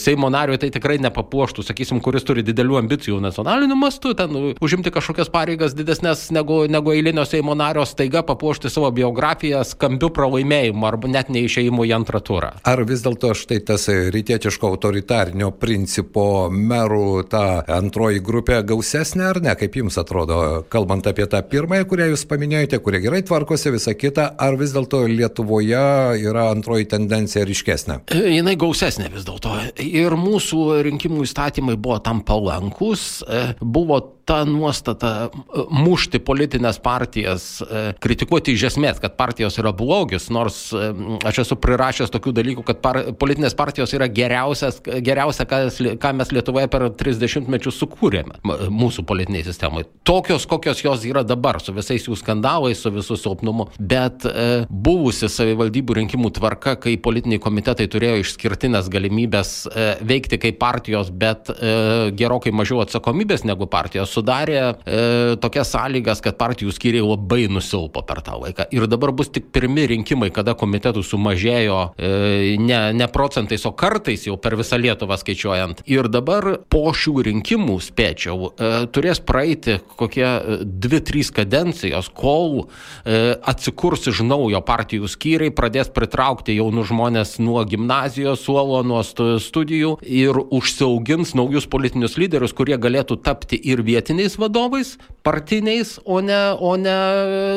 Seimo 0.00 0.28
nariui 0.32 0.60
tai 0.60 0.70
tikrai 0.74 0.98
nepapuoštų, 1.02 1.64
sakysim, 1.66 2.02
kuris 2.04 2.26
turi 2.26 2.44
didelių 2.46 2.80
ambicijų 2.82 3.20
nacionaliniu 3.24 3.78
mastu, 3.78 4.12
ten 4.18 4.54
užimti 4.60 4.92
kažkokias 4.94 5.30
pareigas 5.32 5.74
didesnės 5.76 6.28
negu, 6.34 6.64
negu 6.70 6.92
eilinio 6.94 7.24
Seimo 7.26 7.54
nario, 7.58 7.84
staiga 7.88 8.22
papuošti 8.26 8.70
savo 8.72 8.90
biografiją 8.94 9.62
skambiu 9.66 10.10
pralaimėjimu 10.14 10.86
arba 10.88 11.05
net 11.10 11.30
neišėjimu 11.32 11.86
į 11.88 11.94
antrą 11.96 12.20
turą. 12.24 12.52
Ar 12.66 12.82
vis 12.88 13.04
dėlto 13.04 13.32
štai 13.36 13.60
tas 13.66 13.86
rytietiško 13.88 14.70
autoritarnio 14.74 15.52
principo 15.60 16.48
merų 16.50 17.26
ta 17.30 17.62
antroji 17.76 18.22
grupė 18.24 18.62
gausesnė 18.66 19.28
ar 19.30 19.40
ne, 19.44 19.54
kaip 19.58 19.78
jums 19.80 19.98
atrodo, 20.00 20.64
kalbant 20.72 21.06
apie 21.08 21.28
tą 21.30 21.42
pirmąją, 21.46 21.88
kurią 21.90 22.10
jūs 22.12 22.26
paminėjote, 22.30 22.80
kurie 22.84 23.02
gerai 23.04 23.22
tvarkosi, 23.26 23.72
visa 23.74 23.94
kita, 23.98 24.32
ar 24.38 24.58
vis 24.60 24.74
dėlto 24.76 25.04
Lietuvoje 25.10 25.86
yra 26.26 26.48
antroji 26.52 26.88
tendencija 26.90 27.46
ryškesnė? 27.46 28.00
Jinai 28.36 28.56
gausesnė 28.60 29.10
vis 29.14 29.26
dėlto. 29.28 29.54
Ir 29.82 30.16
mūsų 30.18 30.66
rinkimų 30.90 31.26
įstatymai 31.26 31.78
buvo 31.80 32.00
tam 32.04 32.22
palankus, 32.26 33.22
e, 33.26 33.48
buvo 33.60 34.00
ta 34.26 34.42
nuostata 34.44 35.10
e, 35.30 35.64
mušti 35.70 36.18
politinės 36.26 36.80
partijas, 36.82 37.44
e, 37.62 37.82
kritikuoti 38.02 38.56
iš 38.56 38.64
esmės, 38.72 38.98
kad 39.02 39.14
partijos 39.18 39.54
yra 39.62 39.70
blogis, 39.76 40.26
nors 40.34 40.58
e, 40.74 40.88
aš 41.28 41.44
esu 41.44 41.58
prirašęs 41.62 42.10
tokių 42.10 42.34
dalykų, 42.40 42.64
kad 42.66 42.80
par, 42.82 42.98
politinės 43.20 43.54
partijos 43.58 43.94
yra 43.94 44.08
geriausias, 44.10 44.80
geriausia, 44.82 45.46
ką, 45.46 45.60
ką 46.02 46.12
mes 46.18 46.34
Lietuvoje 46.34 46.66
per 46.72 46.88
30 46.98 47.46
mečius 47.52 47.78
sukūrėme 47.78 48.40
mūsų 48.74 49.06
politiniai 49.06 49.46
sistemai. 49.46 49.84
Tokios, 50.06 50.48
kokios 50.50 50.82
jos 50.82 51.06
yra 51.06 51.22
dabar, 51.26 51.60
su 51.62 51.74
visais 51.76 52.08
jų 52.08 52.18
skandalais, 52.18 52.82
su 52.82 52.90
visų 52.90 53.20
silpnumu. 53.22 53.68
Bet 53.78 54.26
e, 54.26 54.66
buvusi 54.70 55.30
savivaldybių 55.30 56.00
rinkimų 56.00 56.32
tvarka, 56.40 56.74
kai 56.82 56.96
politiniai 56.98 57.38
komitetai 57.42 57.86
turėjo 57.94 58.24
išskirtinės 58.24 58.90
galimybės 58.90 59.54
e, 59.70 59.88
veikti 60.02 60.42
kaip 60.42 60.58
partijos, 60.58 61.14
bet 61.14 61.54
e, 61.54 62.10
gerokai 62.18 62.50
mažiau 62.50 62.82
atsakomybės 62.82 63.46
negu 63.46 63.70
partijos, 63.70 64.15
sudarė 64.16 64.60
e, 64.62 65.36
tokias 65.42 65.70
sąlygas, 65.74 66.22
kad 66.24 66.38
partijų 66.40 66.74
skyriai 66.74 67.04
labai 67.04 67.44
nusilpo 67.52 68.02
per 68.06 68.22
tą 68.26 68.38
laiką. 68.42 68.68
Ir 68.74 68.88
dabar 68.90 69.12
bus 69.16 69.30
tik 69.32 69.50
pirmi 69.54 69.86
rinkimai, 69.92 70.30
kada 70.34 70.56
komitetų 70.58 71.04
sumažėjo 71.06 71.78
e, 71.96 72.56
ne, 72.60 72.80
ne 72.96 73.08
procentais, 73.12 73.64
o 73.68 73.74
kartais 73.76 74.26
jau 74.28 74.36
per 74.40 74.56
visą 74.58 74.78
Lietuvą 74.80 75.18
skaičiuojant. 75.20 75.84
Ir 75.90 76.08
dabar 76.12 76.48
po 76.72 76.84
šių 76.96 77.26
rinkimų, 77.30 77.78
spėčiau, 77.84 78.50
e, 78.52 78.72
turės 78.92 79.20
praeiti 79.24 79.78
kokie 79.98 80.26
2-3 80.64 81.22
e, 81.22 81.34
kadencijos, 81.40 82.10
kol 82.16 82.66
e, 83.04 83.36
atsikurs 83.36 84.06
iš 84.10 84.22
naujo 84.26 84.60
partijų 84.66 85.10
skyriai, 85.10 85.54
pradės 85.54 85.90
pritraukti 85.94 86.56
jaunus 86.56 86.90
žmonės 86.90 87.36
nuo 87.42 87.64
gimnazijos 87.68 88.44
suolo, 88.46 88.82
nuo 88.86 89.02
studijų 89.04 89.96
ir 90.02 90.38
užsiaugins 90.54 91.34
naujus 91.38 91.68
politinius 91.70 92.16
lyderius, 92.20 92.54
kurie 92.56 92.78
galėtų 92.80 93.18
tapti 93.26 93.58
ir 93.58 93.82
vietiniais 93.86 94.05
netinės 94.06 94.36
vadovais 94.38 94.96
partiniais, 95.26 95.96
o 96.04 96.20
ne, 96.22 96.38
o 96.62 96.76
ne 96.78 96.94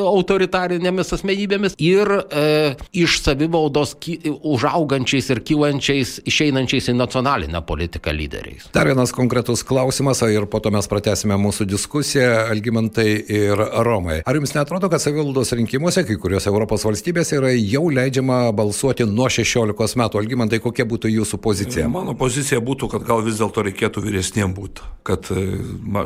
autoritarinėmis 0.10 1.14
asmenybėmis 1.14 1.78
ir 1.78 2.10
e, 2.10 2.46
iš 2.98 3.20
savivaldos 3.22 3.94
ky, 4.02 4.18
užaugančiais 4.26 5.30
ir 5.30 5.44
kylančiais, 5.46 6.16
išeinančiais 6.30 6.90
į 6.90 6.98
nacionalinę 6.98 7.62
politiką 7.70 8.14
lyderiais. 8.16 8.70
Dar 8.74 8.90
vienas 8.90 9.14
konkretus 9.14 9.62
klausimas, 9.68 10.24
ir 10.26 10.48
po 10.50 10.62
to 10.64 10.74
mes 10.74 10.90
pratęsime 10.90 11.38
mūsų 11.38 11.68
diskusiją, 11.70 12.32
Algymantai 12.50 13.08
ir 13.22 13.62
Romai. 13.86 14.22
Ar 14.26 14.40
jums 14.40 14.56
netrodo, 14.58 14.90
kad 14.90 15.04
savivaldos 15.04 15.54
rinkimuose 15.58 16.06
kai 16.08 16.18
kuriuose 16.22 16.50
Europos 16.50 16.86
valstybėse 16.88 17.38
yra 17.38 17.54
jau 17.54 17.86
leidžiama 17.94 18.42
balsuoti 18.58 19.06
nuo 19.10 19.30
16 19.30 20.00
metų? 20.02 20.24
Algymantai, 20.24 20.62
kokia 20.64 20.88
būtų 20.90 21.14
jūsų 21.14 21.42
pozicija? 21.44 21.86
Mano 21.92 22.18
pozicija 22.18 22.62
būtų, 22.66 22.90
kad 22.96 23.06
gal 23.08 23.22
vis 23.26 23.38
dėlto 23.42 23.64
reikėtų 23.70 24.04
vyresniem 24.08 24.58
būti. 24.58 24.88
Kad, 25.06 25.30
e, 25.34 25.46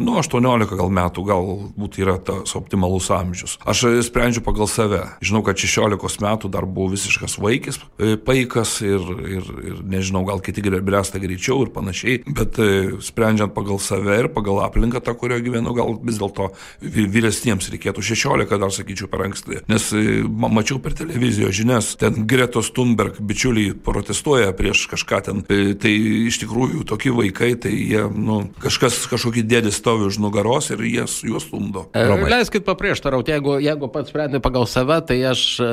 nu, 0.03 0.17
18 0.19 0.77
gal 0.79 0.91
metų 0.93 1.25
galbūt 1.61 1.99
yra 2.01 2.17
tas 2.23 2.55
optimalus 2.57 3.09
amžius. 3.13 3.57
Aš 3.65 3.85
sprendžiu 4.07 4.43
pagal 4.45 4.67
save. 4.71 5.01
Žinau, 5.23 5.43
kad 5.45 5.59
16 5.59 6.23
metų 6.23 6.51
dar 6.53 6.65
buvau 6.65 6.93
visiškas 6.93 7.37
vaikis, 7.41 7.79
e, 7.99 8.15
paikas 8.17 8.79
ir, 8.85 9.03
ir, 9.27 9.49
ir 9.63 9.81
nežinau, 9.83 10.23
gal 10.27 10.41
kiti 10.43 10.63
bręsta 10.63 11.21
greičiau 11.21 11.65
ir 11.65 11.73
panašiai, 11.75 12.23
bet 12.27 12.59
e, 12.59 12.97
sprendžiant 13.03 13.53
pagal 13.53 13.79
save 13.83 14.19
ir 14.23 14.29
pagal 14.33 14.63
aplinką, 14.65 15.03
tą, 15.03 15.15
kurioje 15.17 15.45
gyvenu, 15.47 15.75
gal 15.75 15.95
vis 16.03 16.19
dėlto 16.21 16.51
vyresniems 16.81 17.69
reikėtų 17.73 18.03
16, 18.03 18.57
dar 18.59 18.73
sakyčiau, 18.73 19.09
per 19.11 19.25
anksti. 19.27 19.63
Nes 19.71 19.89
e, 19.95 20.21
mačiau 20.23 20.79
per 20.83 20.95
televizijos 20.97 21.55
žinias, 21.57 21.93
ten 21.99 22.25
Gretos 22.29 22.71
Thunberg 22.73 23.19
bičiuliai 23.21 23.75
protestuoja 23.85 24.53
prieš 24.57 24.87
kažką 24.91 25.21
ten. 25.27 25.43
Tai 25.43 25.93
iš 26.27 26.39
tikrųjų 26.43 26.83
tokie 26.89 27.11
vaikai, 27.13 27.53
tai 27.59 27.73
jie, 27.75 28.05
nu, 28.09 28.43
kažkas, 28.63 29.03
kažkokį 29.11 29.45
dėdį 29.49 29.73
stovi 29.75 30.07
už 30.09 30.19
nugaros 30.23 30.71
ir 30.73 30.81
jie 30.87 31.03
juos 31.27 31.42
stumdo. 31.43 31.85
E, 31.93 32.03
leiskit 32.31 32.65
paprieštarauti, 32.65 33.33
jeigu, 33.35 33.57
jeigu 33.63 33.89
pats 33.93 34.11
sprendė 34.11 34.41
pagal 34.43 34.67
save, 34.69 34.99
tai 35.09 35.19
aš 35.29 35.43
e, 35.63 35.69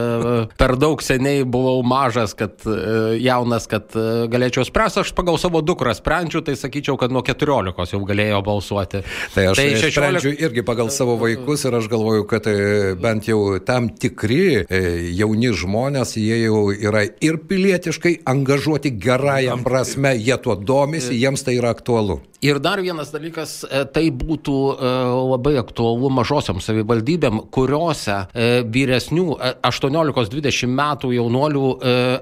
per 0.60 0.76
daug 0.80 1.02
seniai 1.04 1.44
buvau 1.48 1.82
mažas, 1.86 2.34
kad 2.38 2.62
e, 2.66 2.76
jaunas, 3.22 3.68
kad 3.70 3.94
galėčiau 4.32 4.66
spręsti, 4.68 5.04
aš 5.04 5.12
pagal 5.16 5.38
savo 5.40 5.62
dukrą 5.64 5.94
sprendžiu, 5.96 6.42
tai 6.46 6.56
sakyčiau, 6.58 6.98
kad 7.00 7.14
nuo 7.14 7.22
14 7.26 7.94
jau 7.94 8.02
galėjo 8.08 8.42
balsuoti. 8.46 9.02
Tai 9.34 9.46
aš 9.52 9.60
tai 9.62 9.68
16... 9.76 9.94
sprendžiu 9.96 10.34
irgi 10.34 10.66
pagal 10.66 10.92
savo 10.94 11.16
vaikus 11.20 11.66
ir 11.68 11.78
aš 11.80 11.90
galvoju, 11.92 12.26
kad 12.30 12.48
bent 13.00 13.30
jau 13.30 13.40
tam 13.64 13.90
tikri 13.90 14.64
jauni 15.16 15.52
žmonės, 15.56 16.16
jie 16.20 16.42
jau 16.44 16.66
yra 16.74 17.06
ir 17.24 17.40
pilietiškai 17.50 18.20
angažuoti 18.30 18.92
gerąją 19.00 19.60
prasme, 19.64 20.14
jie 20.18 20.36
tuo 20.42 20.56
domisi, 20.56 21.16
jiems 21.18 21.46
tai 21.46 21.58
yra 21.60 21.74
aktualu. 21.74 22.20
Ir 22.40 22.59
dar 22.59 22.80
vienas 22.80 23.11
dalykas, 23.12 23.66
e, 23.68 23.82
tai 23.92 24.06
būtų 24.09 24.54
e, 24.73 24.90
labai 25.28 25.59
aktualu 25.61 26.09
mažosiam 26.16 26.56
savivaldybėm, 26.64 27.42
kuriuose 27.52 28.14
e, 28.32 28.47
vyresnių 28.64 29.26
18-20 29.68 30.70
metų 30.73 31.11
jaunuolių 31.18 31.66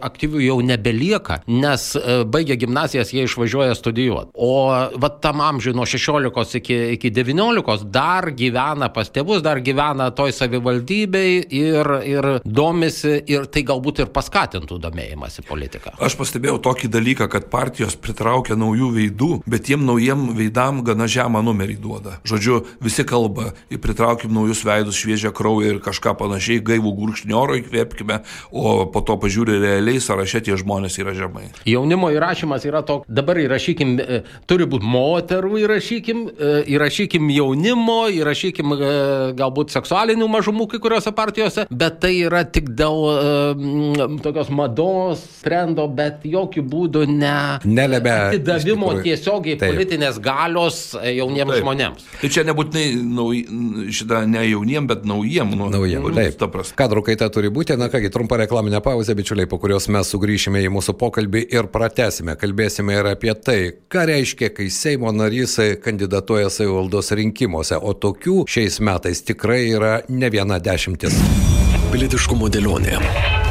aktyvių 0.02 0.40
jau 0.42 0.56
nebelieka, 0.64 1.38
nes 1.46 1.84
baigia 2.30 2.56
gimnazijas, 2.58 3.12
jie 3.14 3.24
išvažiuoja 3.28 3.76
studijuoti. 3.78 4.32
O 4.34 4.50
va 4.98 5.10
tam 5.22 5.42
amžiui 5.44 5.76
nuo 5.76 5.86
16 5.86 6.58
iki, 6.58 6.78
iki 6.96 7.12
19 7.14 7.86
dar 7.94 8.30
gyvena 8.34 8.90
pas 8.94 9.10
tėvus, 9.14 9.42
dar 9.44 9.62
gyvena 9.62 10.10
toj 10.16 10.34
savivaldybei 10.34 11.44
ir, 11.60 11.92
ir 12.08 12.30
domisi 12.44 13.14
ir 13.30 13.46
tai 13.52 13.62
galbūt 13.70 14.02
ir 14.02 14.12
paskatintų 14.14 14.80
domėjimąsi 14.82 15.46
politiką. 15.48 15.94
Aš 16.02 16.18
pastebėjau 16.18 16.58
tokį 16.66 16.90
dalyką, 16.98 17.30
kad 17.30 17.48
partijos 17.52 17.98
pritraukia 17.98 18.58
naujų 18.58 18.92
veidų, 18.98 19.32
bet 19.46 19.68
tiem 19.70 19.86
naujiem 20.08 20.36
veidam 20.36 20.82
gana 20.84 21.06
žemą 21.06 21.42
numerį 21.42 21.78
duoda. 21.80 22.18
Žodžiu, 22.24 22.64
visi 22.80 23.04
kalba, 23.04 23.52
pritraukim 23.68 24.32
naujus 24.32 24.64
veidus, 24.64 24.96
šviežią 24.96 25.32
kraują 25.32 25.74
ir 25.74 25.80
kažką 25.80 26.14
panašiai, 26.18 26.62
gaivų 26.64 26.92
gurkšnį 26.96 27.34
oro 27.34 27.56
įkvėpkime, 27.58 28.22
o 28.52 28.86
po 28.92 29.00
to 29.00 29.18
pažiūrė 29.20 29.58
realiai 29.60 30.00
sąraše 30.00 30.40
tie 30.44 30.56
žmonės 30.56 30.98
yra 30.98 31.14
žemai. 31.14 31.48
Jaunimo 31.68 32.10
įrašymas 32.14 32.64
yra 32.68 32.82
toks, 32.82 33.08
dabar 33.08 33.38
įrašykim, 33.38 33.98
e, 34.00 34.22
turi 34.46 34.66
būti 34.68 34.88
moterų 34.88 35.60
įrašykim, 35.64 36.24
e, 36.28 36.52
įrašykim 36.74 37.28
jaunimo, 37.34 38.08
įrašykim 38.08 38.74
e, 38.74 38.92
galbūt 39.38 39.74
seksualinių 39.76 40.28
mažumų 40.28 40.68
kai 40.72 40.82
kuriuose 40.82 41.12
partijose, 41.12 41.66
bet 41.70 42.00
tai 42.00 42.14
yra 42.24 42.44
tik 42.44 42.70
dėl 42.78 42.96
tokios 44.22 44.48
mados, 44.54 45.22
trendo, 45.44 45.86
bet 45.88 46.24
jokių 46.28 46.64
būdų 46.68 47.04
ne... 47.10 47.36
Nelebė. 47.64 48.16
Atidavimo 48.28 48.92
tiesiogiai 49.02 49.58
taip. 49.58 49.76
Politinės 49.98 50.18
galios 50.22 50.94
e, 50.94 51.14
jauniems 51.18 51.52
taip. 51.52 51.62
žmonėms. 51.62 52.06
Tai 52.20 52.30
čia 52.30 52.44
nebūtinai 52.46 52.84
nauj, 53.02 53.40
šitą 53.94 54.22
ne 54.28 54.44
jauniem, 54.48 54.86
bet 54.88 55.04
naujiem. 55.08 55.50
Nu, 55.58 55.68
naujiem, 55.72 56.02
nu, 56.02 56.14
taip. 56.14 56.38
Kadrų 56.78 57.04
kaita 57.08 57.28
turi 57.34 57.50
būti, 57.50 57.76
na 57.78 57.88
kągi, 57.90 58.10
trumpa 58.14 58.38
reklaminė 58.42 58.80
pauzė, 58.84 59.16
bičiuliai, 59.18 59.48
po 59.50 59.58
kurios 59.58 59.88
mes 59.88 60.10
sugrįšime 60.12 60.62
į 60.66 60.72
mūsų 60.74 60.94
pokalbį 61.00 61.44
ir 61.54 61.70
pratesime. 61.72 62.36
Kalbėsime 62.38 62.98
ir 62.98 63.10
apie 63.14 63.34
tai, 63.34 63.58
ką 63.90 64.06
reiškia, 64.12 64.52
kai 64.54 64.70
Seimo 64.70 65.12
narys 65.14 65.58
kandidatuoja 65.82 66.52
savivaldos 66.52 67.12
rinkimuose, 67.18 67.78
o 67.78 67.94
tokių 67.94 68.44
šiais 68.50 68.78
metais 68.84 69.24
tikrai 69.26 69.64
yra 69.72 69.98
ne 70.08 70.30
viena 70.32 70.60
dešimtis. 70.62 71.18
Pilietiškumo 71.92 72.50
dėlionė. 72.52 73.47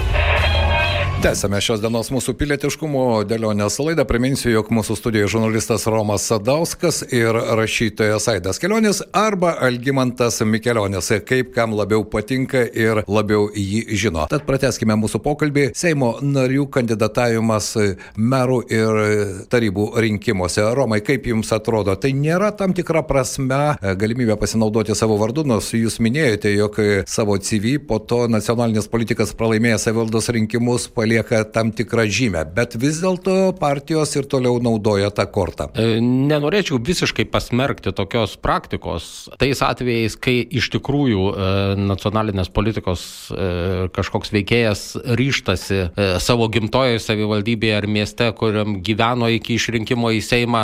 Tęsame 1.18 1.58
šios 1.66 1.80
dienos 1.82 2.12
mūsų 2.14 2.36
pilietiškumo 2.38 3.24
dėlionės 3.26 3.80
laidą. 3.82 4.04
Priminsiu, 4.06 4.52
jog 4.52 4.68
mūsų 4.70 4.94
studijoje 5.00 5.32
žurnalistas 5.34 5.88
Romas 5.90 6.28
Sadauskas 6.30 7.00
ir 7.10 7.34
rašytojas 7.58 8.28
Aidas 8.30 8.62
Kelionis 8.62 9.00
arba 9.18 9.56
Algymantas 9.66 10.38
Mikelionis, 10.46 11.10
kaip 11.26 11.50
kam 11.56 11.74
labiau 11.74 12.04
patinka 12.06 12.62
ir 12.70 13.02
labiau 13.10 13.48
jį 13.50 13.98
žino. 13.98 14.28
Tad 14.30 14.46
prateskime 14.46 14.94
mūsų 15.02 15.24
pokalbį. 15.26 15.64
Seimo 15.74 16.12
narių 16.22 16.68
kandidatavimas 16.78 17.72
merų 18.14 18.60
ir 18.78 19.02
tarybų 19.50 19.88
rinkimuose. 20.06 20.68
Romai, 20.78 21.02
kaip 21.02 21.26
jums 21.34 21.50
atrodo, 21.58 21.98
tai 21.98 22.14
nėra 22.14 22.52
tam 22.62 22.78
tikra 22.78 23.02
prasme 23.10 23.74
galimybė 23.82 24.38
pasinaudoti 24.38 24.94
savo 24.94 25.18
vardu, 25.18 25.48
nors 25.50 25.74
jūs 25.74 25.98
minėjote, 25.98 26.54
jog 26.54 26.78
savo 27.10 27.42
CV 27.42 27.80
po 27.82 27.98
to 28.06 28.28
nacionalinis 28.30 28.86
politikas 28.94 29.34
pralaimėjęs 29.34 29.90
savivaldos 29.90 30.30
rinkimus 30.38 30.86
palieka 31.08 31.44
tam 31.44 31.72
tikrą 31.72 32.04
žymę, 32.12 32.44
bet 32.52 32.76
vis 32.76 33.00
dėlto 33.00 33.54
partijos 33.60 34.12
ir 34.18 34.28
toliau 34.28 34.60
naudoja 34.60 35.10
tą 35.16 35.24
kortą. 35.32 35.70
E, 35.72 36.02
nenorėčiau 36.04 36.82
visiškai 36.84 37.26
pasmerkti 37.32 37.94
tokios 37.96 38.36
praktikos. 38.36 39.30
Tais 39.40 39.62
atvejais, 39.64 40.18
kai 40.20 40.42
iš 40.44 40.68
tikrųjų 40.76 41.24
e, 41.32 41.48
nacionalinės 41.80 42.52
politikos 42.52 43.32
e, 43.32 43.88
kažkoks 43.96 44.34
veikėjas 44.36 44.86
ryštasi 45.08 45.80
savo 46.24 46.50
gimtojoje 46.52 47.00
savivaldybėje 47.00 47.78
ar 47.78 47.88
mieste, 47.88 48.28
kuriam 48.36 48.82
gyveno 48.84 49.30
iki 49.32 49.56
išrinkimo 49.56 50.12
į 50.12 50.24
Seimą, 50.26 50.64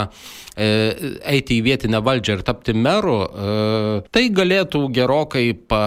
eiti 0.54 1.56
į 1.58 1.62
vietinę 1.66 1.98
valdžią 2.04 2.36
ir 2.36 2.42
tapti 2.46 2.74
meru, 2.78 3.16
tai 4.14 4.22
galėtų 4.30 4.84
gerokai 4.94 5.48
pa, 5.66 5.80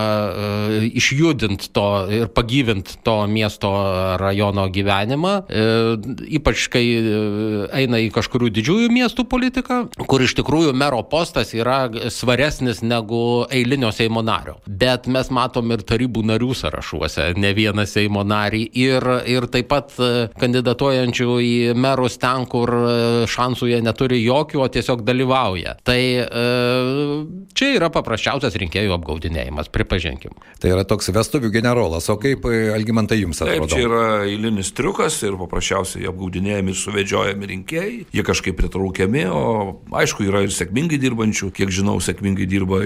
išjudinti 0.87 1.69
to 1.75 1.85
ir 2.11 2.27
pagyvinti 2.35 2.97
to 3.07 3.15
miesto 3.31 3.71
rajono 4.19 4.46
rajono 4.47 4.69
gyvenimą, 4.69 5.43
e, 5.49 5.97
ypač 6.37 6.67
kai 6.69 6.85
e, 6.97 7.67
eina 7.73 7.99
į 7.99 8.11
kažkurių 8.11 8.49
didžiųjų 8.55 8.89
miestų 8.91 9.27
politiką, 9.27 9.79
kur 10.07 10.21
iš 10.21 10.35
tikrųjų 10.39 10.73
mero 10.73 11.03
postas 11.03 11.53
yra 11.53 11.89
svaresnis 12.09 12.81
negu 12.81 13.45
eilinio 13.51 13.91
Seimo 13.91 14.21
nario. 14.21 14.57
Bet 14.67 15.07
mes 15.07 15.29
matom 15.29 15.71
ir 15.71 15.83
tarybų 15.83 16.23
narių 16.25 16.53
sąrašuose, 16.55 17.33
ne 17.37 17.53
vieną 17.53 17.85
Seimo 17.87 18.23
narį 18.23 18.63
ir, 18.73 19.03
ir 19.27 19.47
taip 19.51 19.69
pat 19.69 19.93
e, 19.99 20.29
kandidatuojančių 20.39 21.39
į 21.43 21.73
merus 21.75 22.17
ten, 22.17 22.45
kur 22.47 22.71
šansų 23.27 23.71
jie 23.71 23.81
neturi 23.83 24.21
jokių, 24.23 24.61
o 24.63 24.67
tiesiog 24.71 25.03
dalyvauja. 25.05 25.77
Tai 25.85 25.99
čia 27.57 27.69
yra 27.75 27.89
paprasčiausias 27.93 28.55
rinkėjų 28.59 28.93
apgaudinėjimas, 28.95 29.69
pripažinkim. 29.73 30.35
Tai 30.61 30.71
yra 30.73 30.85
toks 30.87 31.11
vestuvių 31.13 31.51
generolas, 31.53 32.07
o 32.11 32.17
kaip 32.21 32.45
Algymantai 32.47 33.19
jums 33.21 33.41
atrodo? 33.43 33.67
Taip, 33.67 33.75
čia 33.75 33.85
yra 33.87 34.03
eilinis 34.37 34.69
triukas 34.77 35.17
ir 35.25 35.35
paprasčiausiai 35.39 36.07
apgaudinėjami 36.11 36.73
ir 36.73 36.77
suvedžiojami 36.77 37.49
rinkėjai, 37.51 37.93
jie 38.13 38.23
kažkaip 38.25 38.57
pritraukiami, 38.59 39.25
o 39.33 39.43
aišku, 39.97 40.27
yra 40.29 40.43
ir 40.45 40.53
sėkmingai 40.53 40.99
dirbančių, 41.01 41.49
kiek 41.57 41.73
žinau, 41.73 41.97
sėkmingai 42.03 42.47
dirba 42.49 42.83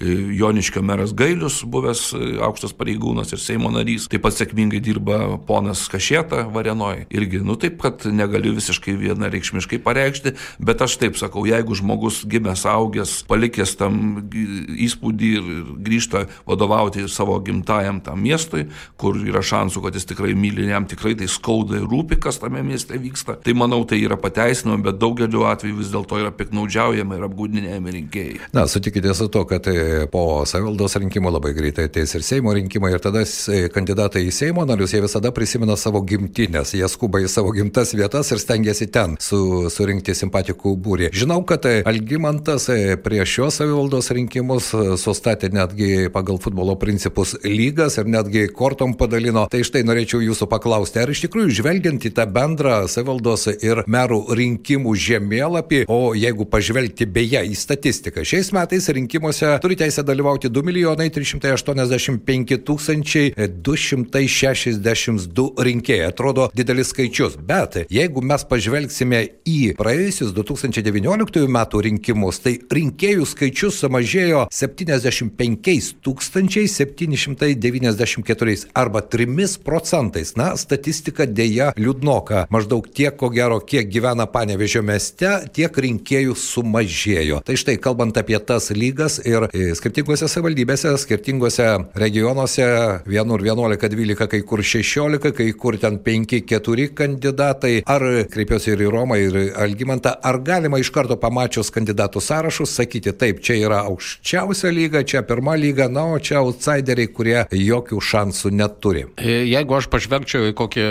Joniškio 0.00 0.82
meras 0.86 1.12
Gailius, 1.16 1.60
buvęs 1.68 2.06
aukštas 2.44 2.74
pareigūnas 2.78 3.34
ir 3.34 3.42
Seimo 3.42 3.70
narys, 3.74 4.08
taip 4.10 4.24
pat 4.24 4.36
sėkmingai 4.38 4.80
dirba 4.84 5.18
ponas 5.46 5.84
Kašėta 5.92 6.46
Varenoje. 6.54 7.04
Irgi, 7.14 7.42
nu 7.44 7.58
taip, 7.60 7.76
kad 7.82 8.06
negaliu 8.08 8.54
visiškai 8.56 8.96
vienareikšmiškai 9.00 9.80
pareikšti, 9.84 10.34
bet 10.64 10.84
aš 10.84 10.96
taip 11.02 11.18
sakau, 11.20 11.44
jeigu 11.48 11.76
žmogus 11.76 12.22
gimęs, 12.30 12.64
augęs, 12.70 13.16
palikęs 13.28 13.76
tam 13.80 14.00
įspūdį 14.32 15.32
ir 15.36 15.52
grįžta 15.84 16.24
vadovauti 16.48 17.04
savo 17.12 17.36
gimtajam 17.44 18.00
tam 18.04 18.24
miestui, 18.24 18.68
kur 19.00 19.18
yra 19.20 19.44
šansų, 19.44 19.84
kad 19.84 19.98
jis 19.98 20.08
tikrai 20.08 20.32
myli 20.38 20.70
jam 20.70 20.88
tikrai 20.94 21.14
tai 21.18 21.28
skauda 21.30 21.78
ir 21.80 21.86
rūpi, 21.90 22.18
kas 22.22 22.38
tame 22.42 22.62
mieste 22.64 22.98
vyksta. 23.00 23.36
Tai 23.44 23.54
manau, 23.58 23.82
tai 23.88 24.00
yra 24.04 24.16
pateisinama, 24.20 24.82
bet 24.88 25.00
daugeliu 25.02 25.44
atveju 25.50 25.78
vis 25.80 25.90
dėlto 25.92 26.20
yra 26.22 26.32
piknaudžiaujama 26.34 27.18
ir 27.18 27.26
apgūdinėjami 27.28 27.94
rinkėjai. 27.98 28.38
Na, 28.56 28.66
sutikite 28.70 29.14
su 29.16 29.28
to, 29.32 29.44
kad 29.50 29.66
e, 29.70 30.06
po 30.12 30.44
savivaldos 30.48 30.96
rinkimų 31.02 31.34
labai 31.34 31.54
greitai 31.56 31.88
ateis 31.90 32.14
ir 32.16 32.24
Seimo 32.26 32.54
rinkimai 32.54 32.92
ir 32.94 33.02
tada 33.02 33.24
e, 33.24 33.66
kandidatai 33.74 34.24
į 34.28 34.32
Seimo 34.34 34.64
narius, 34.68 34.94
jie 34.94 35.02
visada 35.04 35.32
prisimena 35.34 35.76
savo 35.80 36.02
gimtinės, 36.06 36.74
jie 36.78 36.88
skuba 36.90 37.22
į 37.22 37.28
savo 37.32 37.52
gimtas 37.56 37.94
vietas 37.96 38.30
ir 38.32 38.42
stengiasi 38.42 38.88
ten 38.94 39.18
su, 39.20 39.70
surinkti 39.72 40.14
simpatikų 40.16 40.76
būrį. 40.84 41.10
Žinau, 41.16 41.40
kad 41.48 41.66
e, 41.70 41.82
Algymantas 41.88 42.68
prieš 43.04 43.38
šios 43.38 43.60
savivaldos 43.60 44.10
rinkimus 44.14 44.70
sustatė 45.00 45.50
netgi 45.54 46.08
pagal 46.14 46.38
futbolo 46.42 46.76
principus 46.80 47.34
lygas 47.44 47.98
ir 48.00 48.08
netgi 48.10 48.46
kortom 48.54 48.94
padalino. 48.98 49.46
Tai 49.50 49.62
štai 49.66 49.84
norėčiau 49.86 50.22
jūsų 50.24 50.48
paklausti 50.50 50.83
paklausti, 50.84 51.00
ar 51.00 51.08
iš 51.10 51.20
tikrųjų 51.24 51.50
žvelgiant 51.60 52.04
į 52.04 52.10
tą 52.14 52.26
bendrą 52.28 52.88
savivaldos 52.88 53.46
ir 53.62 53.84
merų 53.88 54.34
rinkimų 54.36 54.94
žemėlapį, 54.94 55.84
o 55.88 56.14
jeigu 56.14 56.44
pažvelgti 56.44 57.06
beje 57.06 57.44
į 57.48 57.54
statistiką, 57.56 58.24
šiais 58.24 58.52
metais 58.52 58.88
rinkimuose 58.88 59.58
turi 59.62 59.76
teisę 59.76 60.02
dalyvauti 60.04 60.48
2 60.52 60.62
milijonai 60.64 61.10
385 61.10 62.58
tūkstančiai 62.66 63.32
262 63.64 65.64
rinkėjai. 65.68 66.08
Atrodo 66.10 66.50
didelis 66.54 66.88
skaičius, 66.92 67.36
bet 67.40 67.86
jeigu 67.90 68.22
mes 68.22 68.44
pažvelgsime 68.44 69.28
į 69.48 69.74
praėjusius 69.78 70.32
2019 70.36 71.48
metų 71.48 71.80
rinkimus, 71.88 72.38
tai 72.44 72.58
rinkėjų 72.60 73.24
skaičius 73.30 73.80
sumažėjo 73.84 74.48
75 74.52 75.94
794 76.04 78.56
arba 78.74 79.00
3 79.00 79.58
procentais. 79.64 80.36
Na, 80.36 80.56
statistika 80.74 81.26
dėja 81.30 81.70
liūdnoka. 81.78 82.46
Maždaug 82.50 82.88
tiek, 82.90 83.14
ko 83.14 83.30
gero, 83.30 83.60
kiek 83.62 83.86
gyvena 83.92 84.26
Panevežio 84.30 84.82
mieste, 84.82 85.30
tiek 85.54 85.70
rinkėjų 85.70 86.34
sumažėjo. 86.34 87.40
Tai 87.46 87.54
štai, 87.58 87.76
kalbant 87.82 88.16
apie 88.18 88.38
tas 88.42 88.72
lygas 88.74 89.20
ir 89.22 89.46
e, 89.52 89.70
skirtingose 89.78 90.26
savivaldybėse, 90.30 90.96
skirtingose 90.98 91.68
regionuose, 91.98 92.66
vienur 93.06 93.44
11, 93.44 93.86
12, 93.94 94.26
kai 94.32 94.40
kur 94.42 94.64
16, 94.66 95.30
kai 95.36 95.46
kur 95.58 95.78
ten 95.78 96.00
5, 96.02 96.34
4 96.50 96.88
kandidatai. 96.98 97.74
Ar 97.86 98.02
kreipiuosi 98.34 98.74
ir 98.74 98.84
į 98.86 98.90
Romą, 98.90 99.20
ir 99.22 99.38
į 99.38 99.46
Algimantą, 99.64 100.16
ar 100.26 100.40
galima 100.42 100.82
iš 100.82 100.90
karto 100.94 101.18
pamačius 101.20 101.70
kandidatų 101.74 102.22
sąrašus 102.24 102.74
sakyti, 102.80 103.14
taip, 103.14 103.44
čia 103.44 103.60
yra 103.62 103.84
aukščiausia 103.92 104.74
lyga, 104.74 105.04
čia 105.06 105.22
pirma 105.26 105.54
lyga, 105.60 105.86
na, 105.92 106.08
o 106.16 106.18
čia 106.18 106.40
outsideriai, 106.42 107.12
kurie 107.14 107.38
jokių 107.54 108.02
šansų 108.02 108.54
neturi. 108.58 109.06
E, 109.20 109.44
jeigu 109.52 109.78
aš 109.78 109.90
pažvelgčiau 109.92 110.50
į 110.50 110.56
kokį 110.64 110.86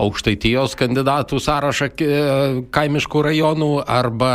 aukštaitijos 0.00 0.76
kandidatų 0.78 1.40
sąrašą 1.42 1.90
kaimiškų 2.74 3.22
rajonų 3.28 3.70
arba 3.88 4.32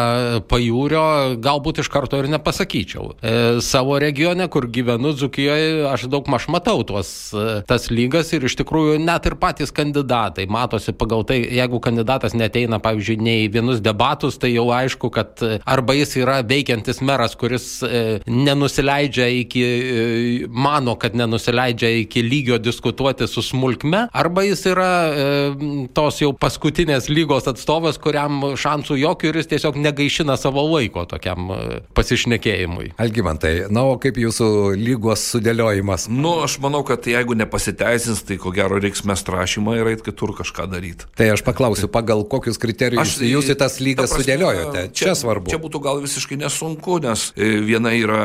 pajūrio, 0.49 1.05
galbūt 1.43 1.83
iš 1.83 1.91
karto 1.93 2.21
ir 2.21 2.29
nepasakyčiau. 2.31 3.13
E, 3.19 3.33
savo 3.65 3.99
regione, 4.01 4.47
kur 4.51 4.67
gyvenu 4.71 5.13
Dzukijoje, 5.17 5.83
aš 5.91 6.07
daug 6.11 6.27
maž 6.31 6.47
matau 6.51 6.83
tuos, 6.87 7.33
e, 7.33 7.61
tas 7.67 7.89
lygas 7.93 8.31
ir 8.35 8.47
iš 8.47 8.57
tikrųjų 8.61 8.99
net 9.03 9.27
ir 9.29 9.37
patys 9.39 9.73
kandidatai 9.75 10.47
matosi 10.49 10.93
pagal 10.95 11.25
tai, 11.27 11.41
jeigu 11.53 11.79
kandidatas 11.83 12.35
neteina, 12.37 12.79
pavyzdžiui, 12.83 13.19
ne 13.23 13.35
į 13.43 13.49
vienus 13.57 13.81
debatus, 13.83 14.37
tai 14.41 14.53
jau 14.53 14.67
aišku, 14.73 15.11
kad 15.13 15.43
e, 15.45 15.59
arba 15.65 15.95
jis 15.97 16.15
yra 16.21 16.39
veikiantis 16.47 17.01
meras, 17.05 17.35
kuris 17.39 17.67
e, 17.85 18.03
nenusileidžia 18.29 19.27
iki, 19.41 19.63
e, 19.63 20.47
mano, 20.47 20.95
kad 20.99 21.17
nenusileidžia 21.17 21.91
iki 22.03 22.23
lygio 22.25 22.59
diskutuoti 22.61 23.27
su 23.29 23.43
smulkme, 23.45 24.07
arba 24.13 24.45
jis 24.47 24.65
yra 24.71 24.82
e, 24.83 25.87
tos 25.95 26.19
jau 26.21 26.31
paskutinės 26.37 27.09
lygos 27.11 27.47
atstovas, 27.51 27.99
kuriam 28.01 28.53
šansų 28.59 28.97
jokių 29.01 29.31
ir 29.31 29.39
jis 29.41 29.51
tiesiog 29.53 29.79
negaišina 29.81 30.37
savo 30.39 30.65
laiko 30.67 31.05
tokiam 31.09 31.51
e, 31.53 31.59
pasišnekėjimui. 31.97 32.93
Algymantai, 33.01 33.53
na, 33.73 33.85
o 33.89 33.97
kaip 34.01 34.19
jūsų 34.21 34.47
lygos 34.79 35.25
sudėliojimas? 35.33 36.07
Nu, 36.11 36.35
aš 36.45 36.59
manau, 36.63 36.83
kad 36.87 37.07
jeigu 37.09 37.37
nepasiteisins, 37.39 38.23
tai 38.27 38.39
ko 38.41 38.53
gero 38.55 38.79
reiks 38.81 39.03
mes 39.07 39.23
rašymą 39.23 39.77
ir 39.79 39.91
eit 39.93 40.03
kitur 40.05 40.35
kažką 40.37 40.67
daryti. 40.71 41.09
Tai 41.17 41.29
aš 41.35 41.43
paklausiu, 41.45 41.89
pagal 41.91 42.25
kokius 42.29 42.59
kriterijus 42.61 43.15
aš, 43.15 43.23
jūs 43.27 43.51
į 43.53 43.57
tas 43.59 43.79
lygas 43.83 44.09
ta 44.09 44.17
prasme, 44.17 44.25
sudėliojote? 44.25 44.85
Čia, 44.91 45.09
čia 45.11 45.17
svarbu. 45.17 45.51
Čia 45.53 45.61
būtų 45.63 45.81
gal 45.83 46.01
visiškai 46.03 46.39
nesunku, 46.41 46.99
nes 47.03 47.29
e, 47.35 47.49
viena 47.65 47.93
yra 47.95 48.23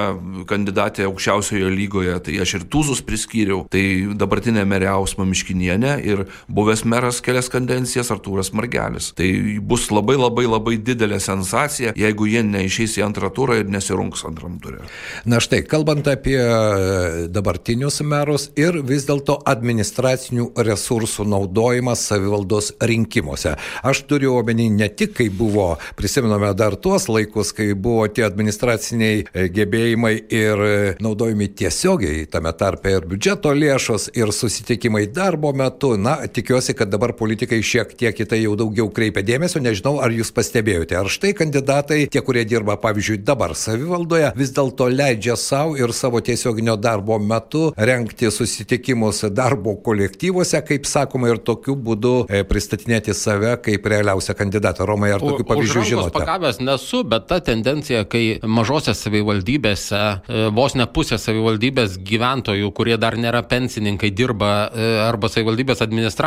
kandidatė 0.49 1.07
aukščiausioje 1.09 1.71
lygoje, 1.73 2.17
tai 2.27 2.39
aš 2.43 2.59
ir 2.59 2.67
Tūzus 2.69 3.03
priskyriau, 3.07 3.65
tai 3.73 3.85
dabartinė 4.19 4.65
merė 4.69 4.91
Ausma 4.93 5.27
Miškinienė 5.29 5.95
ir 6.05 6.25
buvęs 6.49 6.85
meras 6.85 7.21
kelias 7.25 7.51
kadencijas 7.53 8.11
Artūras 8.13 8.53
Margelis. 8.57 9.13
Tai 9.17 9.29
bus 9.61 9.89
labai 9.93 10.17
labai 10.17 10.47
labai 10.49 10.77
didelė 10.81 11.21
sensacija, 11.21 11.93
jeigu 11.99 12.29
jie 12.31 12.43
neišeis 12.47 12.97
į 12.99 13.05
antrą 13.05 13.31
turą 13.35 13.59
ir 13.61 13.69
nesirungs 13.71 14.25
antram 14.29 14.57
turė. 14.63 14.81
Na 15.29 15.43
štai, 15.45 15.61
kalbant 15.69 16.09
apie 16.09 16.39
e, 16.41 17.27
dabartinius 17.33 18.01
merus 18.01 18.49
ir 18.57 18.81
vis 18.89 19.05
dėlto 19.09 19.39
administracinių 19.49 20.51
resursų 20.69 21.27
naudojimą 21.29 21.95
savivaldos 21.99 22.73
rinkimuose. 22.81 23.57
Aš 23.85 24.05
turiu 24.09 24.39
omeny 24.39 24.71
ne 24.73 24.89
tik, 24.89 25.15
kai 25.19 25.29
buvo, 25.29 25.75
prisimename 25.99 26.55
dar 26.57 26.79
tuos 26.81 27.09
laikus, 27.13 27.53
kai 27.57 27.75
buvo 27.75 28.07
tie 28.09 28.25
administraciniai 28.29 29.21
e, 29.27 29.47
gebėjimai 29.53 30.15
ir 30.33 30.65
e, 30.65 30.73
naudojami 31.05 31.51
tiesiogiai, 31.61 32.25
tame 32.33 32.55
tarpe 32.57 32.97
ir 32.97 33.09
biudžeto 33.09 33.53
lėšos, 33.53 34.11
ir 34.17 34.33
susitikimai 34.33 35.07
darbo 35.13 35.53
metu. 35.57 35.95
Na, 35.99 36.19
tikiuosi, 36.33 36.75
kad 36.79 36.91
dabar 36.93 37.13
politikai 37.19 37.61
šiek 37.65 37.95
tiek 37.99 38.19
į 38.21 38.27
tai 38.29 38.41
jau 38.43 38.55
daugiau 38.59 38.89
kreipia 38.95 39.25
dėmesio, 39.27 39.61
nežinau, 39.63 39.99
ar 40.05 40.13
jūs 40.15 40.31
pastebėjote, 40.35 40.97
ar 40.99 41.11
štai 41.13 41.33
kandidatai, 41.39 42.01
tie, 42.13 42.23
kurie 42.25 42.45
dirba, 42.49 42.79
pavyzdžiui, 42.81 43.21
dabar 43.27 43.55
savivaldoje, 43.59 44.33
vis 44.39 44.53
dėlto 44.57 44.89
leidžia 44.93 45.37
savo 45.39 45.77
ir 45.79 45.93
savo 45.97 46.21
tiesioginio 46.25 46.77
darbo 46.81 47.19
metu 47.23 47.69
renkti 47.77 48.31
susitikimus 48.35 49.25
darbo 49.35 49.77
kolektyvuose, 49.85 50.61
kaip 50.67 50.89
sakoma, 50.89 51.33
ir 51.33 51.43
tokiu 51.45 51.77
būdu 51.77 52.15
e, 52.29 52.43
pristatinėti 52.49 53.15
save 53.17 53.57
kaip 53.65 53.87
realiausią 53.89 54.37
kandidatą. 54.39 54.87
Romai, 54.89 55.13
ar 55.17 55.23
tokių 55.23 55.47
pavyzdžių 55.49 55.87
žinote? 55.93 56.15
Pagavęs 56.17 56.61
nesu, 56.63 57.03
bet 57.09 57.29
ta 57.31 57.41
tendencija, 57.45 58.05
kai 58.09 58.39
mažose 58.43 58.95
savivaldybėse 58.97 59.99
e, 59.99 60.45
vos 60.55 60.77
ne 60.79 60.89
pusė 60.91 61.19
savivaldybės 61.21 61.99
gyventojų, 62.09 62.73
kurie 62.77 62.99
dar 63.01 63.19
nėra 63.21 63.43
pensininkai, 63.49 64.13
dirba 64.15 64.53
e, 64.69 64.89
arba 65.07 65.31
savivaldybės 65.33 65.83
administracijos 65.85 66.18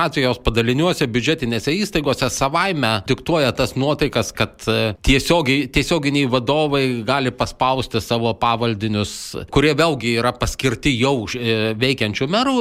padaliniuose, 0.44 1.08
biudžetinėse 1.12 1.74
įstaigose 1.76 2.30
savaime 2.34 2.94
diktuoja 3.10 3.52
tas 3.56 3.76
nuotaikas, 3.80 4.32
kad 4.36 4.66
tiesiogiai, 5.06 5.68
tiesioginiai 5.74 6.30
vadovai 6.32 6.84
gali 7.08 7.34
paspausti 7.36 8.02
savo 8.04 8.34
pavaldinius, 8.40 9.14
kurie 9.54 9.74
vėlgi 9.78 10.16
yra 10.22 10.34
paskirti 10.38 10.94
jau 10.98 11.26
veikiančių 11.28 12.30
merų, 12.32 12.58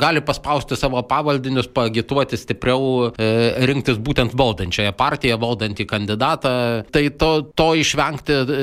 gali 0.00 0.22
paspausti 0.24 0.78
savo 0.78 1.02
pavaldinius, 1.08 1.70
pagituoti 1.74 2.38
stipriau 2.40 3.10
rinktis 3.68 3.98
būtent 4.02 4.34
valdančiąją 4.38 4.94
partiją, 4.98 5.38
valdantį 5.40 5.86
kandidatą. 5.88 6.54
Tai 6.92 7.04
to, 7.20 7.30
to 7.58 7.68
išvengti 7.78 8.36
e, 8.38 8.58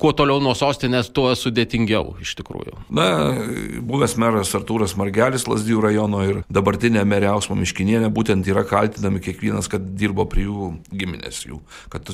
kuo 0.00 0.12
toliau 0.16 0.40
nuo 0.42 0.54
sostinės, 0.58 1.10
tuo 1.14 1.32
sudėtingiau 1.38 2.16
iš 2.22 2.34
tikrųjų. 2.40 2.76
Na, 2.96 3.08
buvęs 3.86 4.16
meras 4.20 4.52
Artūras 4.56 4.96
Margelis 5.00 5.46
Lasdijų 5.50 5.84
rajono 5.86 6.22
ir 6.26 6.42
dabartinė 6.52 7.04
merė 7.08 7.30
Ausma 7.40 7.56
Miškinienė 7.56 8.10
būtent 8.12 8.46
yra 8.50 8.64
kaltinami 8.68 9.22
kiekvienas, 9.24 9.68
kad 9.72 9.84
dirbo 9.96 10.26
prie 10.28 10.44
jų 10.46 10.70
giminės 10.92 11.42
jų. 11.48 11.60
Kad 11.92 12.10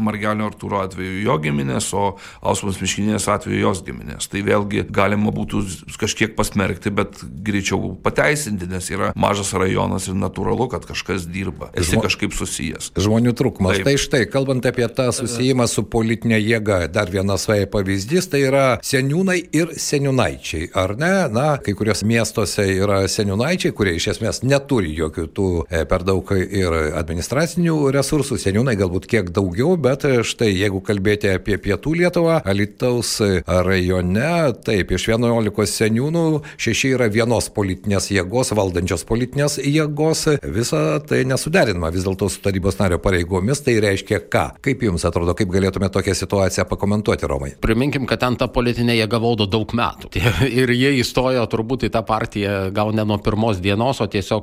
Margelio 0.00 0.48
Artūro 0.48 0.80
atveju 0.84 1.20
jo 1.26 1.36
giminės, 1.44 1.90
o 1.96 2.16
Ausmos 2.40 2.80
Miškinienės 2.80 3.28
atveju 3.32 3.60
jos 3.60 3.82
giminės. 3.86 4.30
Tai 4.32 4.42
vėlgi 4.46 4.86
galima 4.94 5.32
būtų 5.34 5.62
kažkiek 6.00 6.36
pasmerkti, 6.38 6.92
bet 6.94 7.20
greičiau 7.46 7.94
pateisinti, 8.02 8.68
nes 8.70 8.88
yra 8.92 9.12
mažas 9.18 9.52
rajonas 9.56 10.08
ir 10.08 10.16
natūralu, 10.18 10.68
kad 10.72 10.86
kažkas 10.88 11.28
dirba. 11.30 11.70
Esi 11.76 11.94
Žmo... 11.94 12.04
kažkaip 12.06 12.36
susijęs. 12.36 12.92
Žmonių 12.96 13.34
trūkumas. 13.36 13.82
Tai 13.86 13.96
štai, 14.00 14.24
kalbant 14.32 14.66
apie 14.68 14.88
tą 14.88 15.10
susijimą 15.14 15.68
su 15.70 15.84
politinė 15.90 16.40
jėga, 16.40 16.80
dar 16.92 17.12
vienas 17.12 17.46
vai 17.50 17.62
pavyzdys, 17.70 18.30
tai 18.32 18.44
yra 18.46 18.66
seniūnai 18.86 19.38
ir 19.56 19.74
seniūnaičiai, 19.80 20.70
ar 20.78 20.96
ne? 21.00 21.14
Na, 21.32 21.46
kai 21.62 21.76
kurios 21.78 22.04
miestuose 22.06 22.64
yra 22.76 23.02
seniūnaičiai, 23.10 23.74
kurie 23.76 23.96
iš 23.98 24.12
esmės 24.16 24.42
neturi 24.46 24.94
jokių 24.96 25.26
tų 25.36 25.48
e, 25.68 25.82
per 25.88 26.04
daug 26.06 26.30
ir 26.36 26.74
administracinių 26.96 27.76
resursų, 27.94 28.38
seniūnai 28.40 28.76
galbūt 28.78 29.08
kiek 29.10 29.30
daugiau, 29.34 29.74
bet 29.80 30.06
štai 30.26 30.52
jeigu 30.52 30.80
kalbėti 30.84 31.32
apie 31.34 31.58
pietų 31.62 31.96
Lietuvą, 32.00 32.40
Alitaus 32.46 33.16
rajone, 33.46 34.32
taip, 34.66 34.92
iš 34.96 35.08
11 35.12 35.66
seniūnų 35.72 36.24
šeši 36.60 36.92
yra 36.96 37.08
vienos 37.12 37.48
politinės 37.54 38.10
jėgos, 38.12 38.52
valdančios 38.56 39.04
politinės 39.08 39.58
jėgos, 39.62 40.26
visa 40.54 40.82
tai 41.06 41.22
nesuderinama 41.28 41.90
vis 41.94 42.06
dėlto 42.06 42.28
su 42.32 42.42
tarybos 42.44 42.78
nario 42.80 42.98
pareigomis, 43.02 43.62
tai 43.64 43.78
reiškia 43.82 44.22
ką? 44.32 44.44
Kaip 44.64 44.84
jums 44.86 45.06
atrodo, 45.08 45.34
kaip 45.38 45.50
galėtume 45.52 45.90
tokią 45.92 46.14
situaciją 46.16 46.66
pakomentuoti, 46.70 47.28
Romai? 47.30 47.52
Priminkim, 47.62 48.06
kad 48.08 48.22
ten 48.22 48.38
ta 48.40 48.48
politinė 48.52 48.98
jėga 48.98 49.20
valdo 49.22 49.48
daug 49.50 49.72
metų. 49.76 50.12
Ir 50.60 50.72
jie 50.76 50.92
įstojo 51.00 51.44
turbūt 51.50 51.88
į 51.88 51.92
tą 51.94 52.02
partiją 52.06 52.56
gal 52.76 52.92
ne 52.96 53.04
nuo 53.08 53.18
pirmos 53.22 53.60
dienos, 53.62 54.00
o 54.02 54.08
tiesiog 54.10 54.35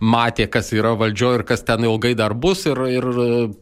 matė, 0.00 0.48
kas 0.50 0.72
yra 0.76 0.94
valdžioje 0.98 1.40
ir 1.40 1.46
kas 1.48 1.64
ten 1.66 1.84
ilgai 1.88 2.14
dar 2.18 2.34
bus 2.34 2.66
ir, 2.68 2.80
ir 2.90 3.08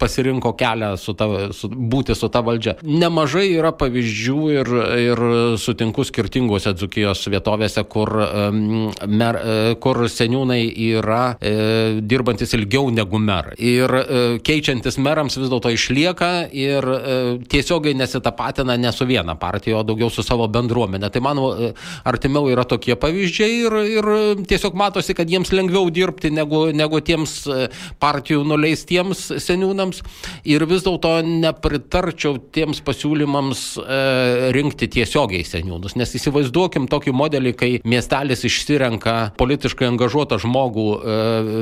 pasirinko 0.00 0.54
kelią 0.59 0.94
su 1.00 1.14
ta, 1.18 1.28
su, 1.57 1.68
būti 1.68 2.16
su 2.18 2.31
ta 2.33 2.42
valdžia. 2.44 2.78
Nemažai 2.83 3.46
yra 3.54 3.72
pavyzdžių 3.76 4.40
ir, 4.54 4.72
ir 5.04 5.24
sutinku 5.61 6.04
skirtingose 6.07 6.74
Dzukijos 6.78 7.24
vietovėse, 7.31 7.85
kur, 7.90 8.12
mer, 9.09 9.40
kur 9.83 10.04
seniūnai 10.11 10.61
yra 10.88 11.22
e, 11.40 12.00
dirbantis 12.00 12.54
ilgiau 12.57 12.90
negu 12.94 13.20
merai. 13.22 13.57
Ir 13.59 13.94
e, 13.98 14.20
keičiantis 14.44 14.98
merams 15.02 15.38
vis 15.38 15.50
dėlto 15.50 15.72
išlieka 15.74 16.31
ir 16.54 16.87
e, 16.88 17.16
tiesiogiai 17.50 17.96
nesitapatina 17.98 18.76
ne 18.81 18.92
su 18.94 19.07
viena 19.09 19.37
partija, 19.38 19.78
o 19.78 19.87
daugiau 19.87 20.11
su 20.12 20.24
savo 20.26 20.48
bendruomenė. 20.52 21.11
Tai 21.12 21.22
man 21.24 21.42
e, 21.42 21.72
artimiau 22.09 22.48
yra 22.52 22.66
tokie 22.68 22.96
pavyzdžiai 22.98 23.59
ir, 23.66 23.78
ir 23.98 24.11
tiesiog 24.48 24.76
matosi, 24.78 25.16
kad 25.18 25.31
jiems 25.31 25.52
lengviau 25.59 25.90
dirbti 25.92 26.31
negu, 26.35 26.68
negu 26.77 27.03
tiems 27.05 27.35
e, 27.47 27.68
partijų 28.01 28.44
nuleistiems 28.49 29.25
seniūnams. 29.42 30.03
Ir 30.49 30.64
vis 30.71 30.85
dėlto 30.87 31.18
nepritarčiau 31.27 32.38
tiems 32.55 32.81
pasiūlymams 32.87 33.64
e, 33.83 34.01
rinkti 34.57 34.88
tiesiogiai 34.99 35.44
seniūnus, 35.47 35.97
nes 35.99 36.14
įsivaizduokim 36.18 36.88
tokį 36.90 37.14
modelį, 37.16 37.55
kai 37.59 37.71
miestelis 37.88 38.44
išsirenka 38.49 39.16
politiškai 39.38 39.88
angažuotą 39.90 40.40
žmogų 40.42 40.88
e, 40.88 41.18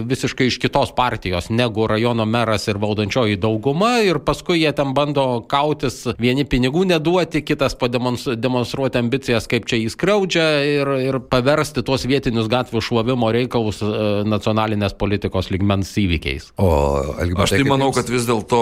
visiškai 0.09 0.51
iš 0.51 0.61
kitos 0.63 0.93
partijos 0.97 1.51
negu 1.51 1.87
rajono 1.91 2.27
meras 2.29 2.67
ir 2.69 2.81
valdančioji 2.83 3.39
dauguma 3.41 3.97
ir 4.05 4.21
paskui 4.25 4.61
jie 4.61 4.73
ten 4.77 4.93
bando 4.97 5.27
kautis, 5.49 6.03
vieni 6.21 6.47
pinigų 6.49 6.85
neduoti, 6.91 7.43
kitas 7.47 7.77
pademonstruoti 7.79 9.01
ambicijas, 9.01 9.49
kaip 9.51 9.69
čia 9.69 9.81
įskriaudžia 9.85 10.47
ir, 10.67 10.93
ir 11.09 11.21
paversti 11.31 11.85
tuos 11.87 12.07
vietinius 12.09 12.51
gatvių 12.53 12.83
šlovimo 12.85 13.31
reikalus 13.35 13.83
nacionalinės 14.27 14.97
politikos 14.99 15.51
ligmens 15.55 15.93
įvykiais. 16.01 16.51
O, 16.57 16.69
Algimantai, 17.17 17.45
aš 17.45 17.55
tai 17.55 17.69
manau, 17.69 17.91
jums? 17.91 17.99
kad 18.01 18.13
vis 18.13 18.27
dėlto 18.29 18.61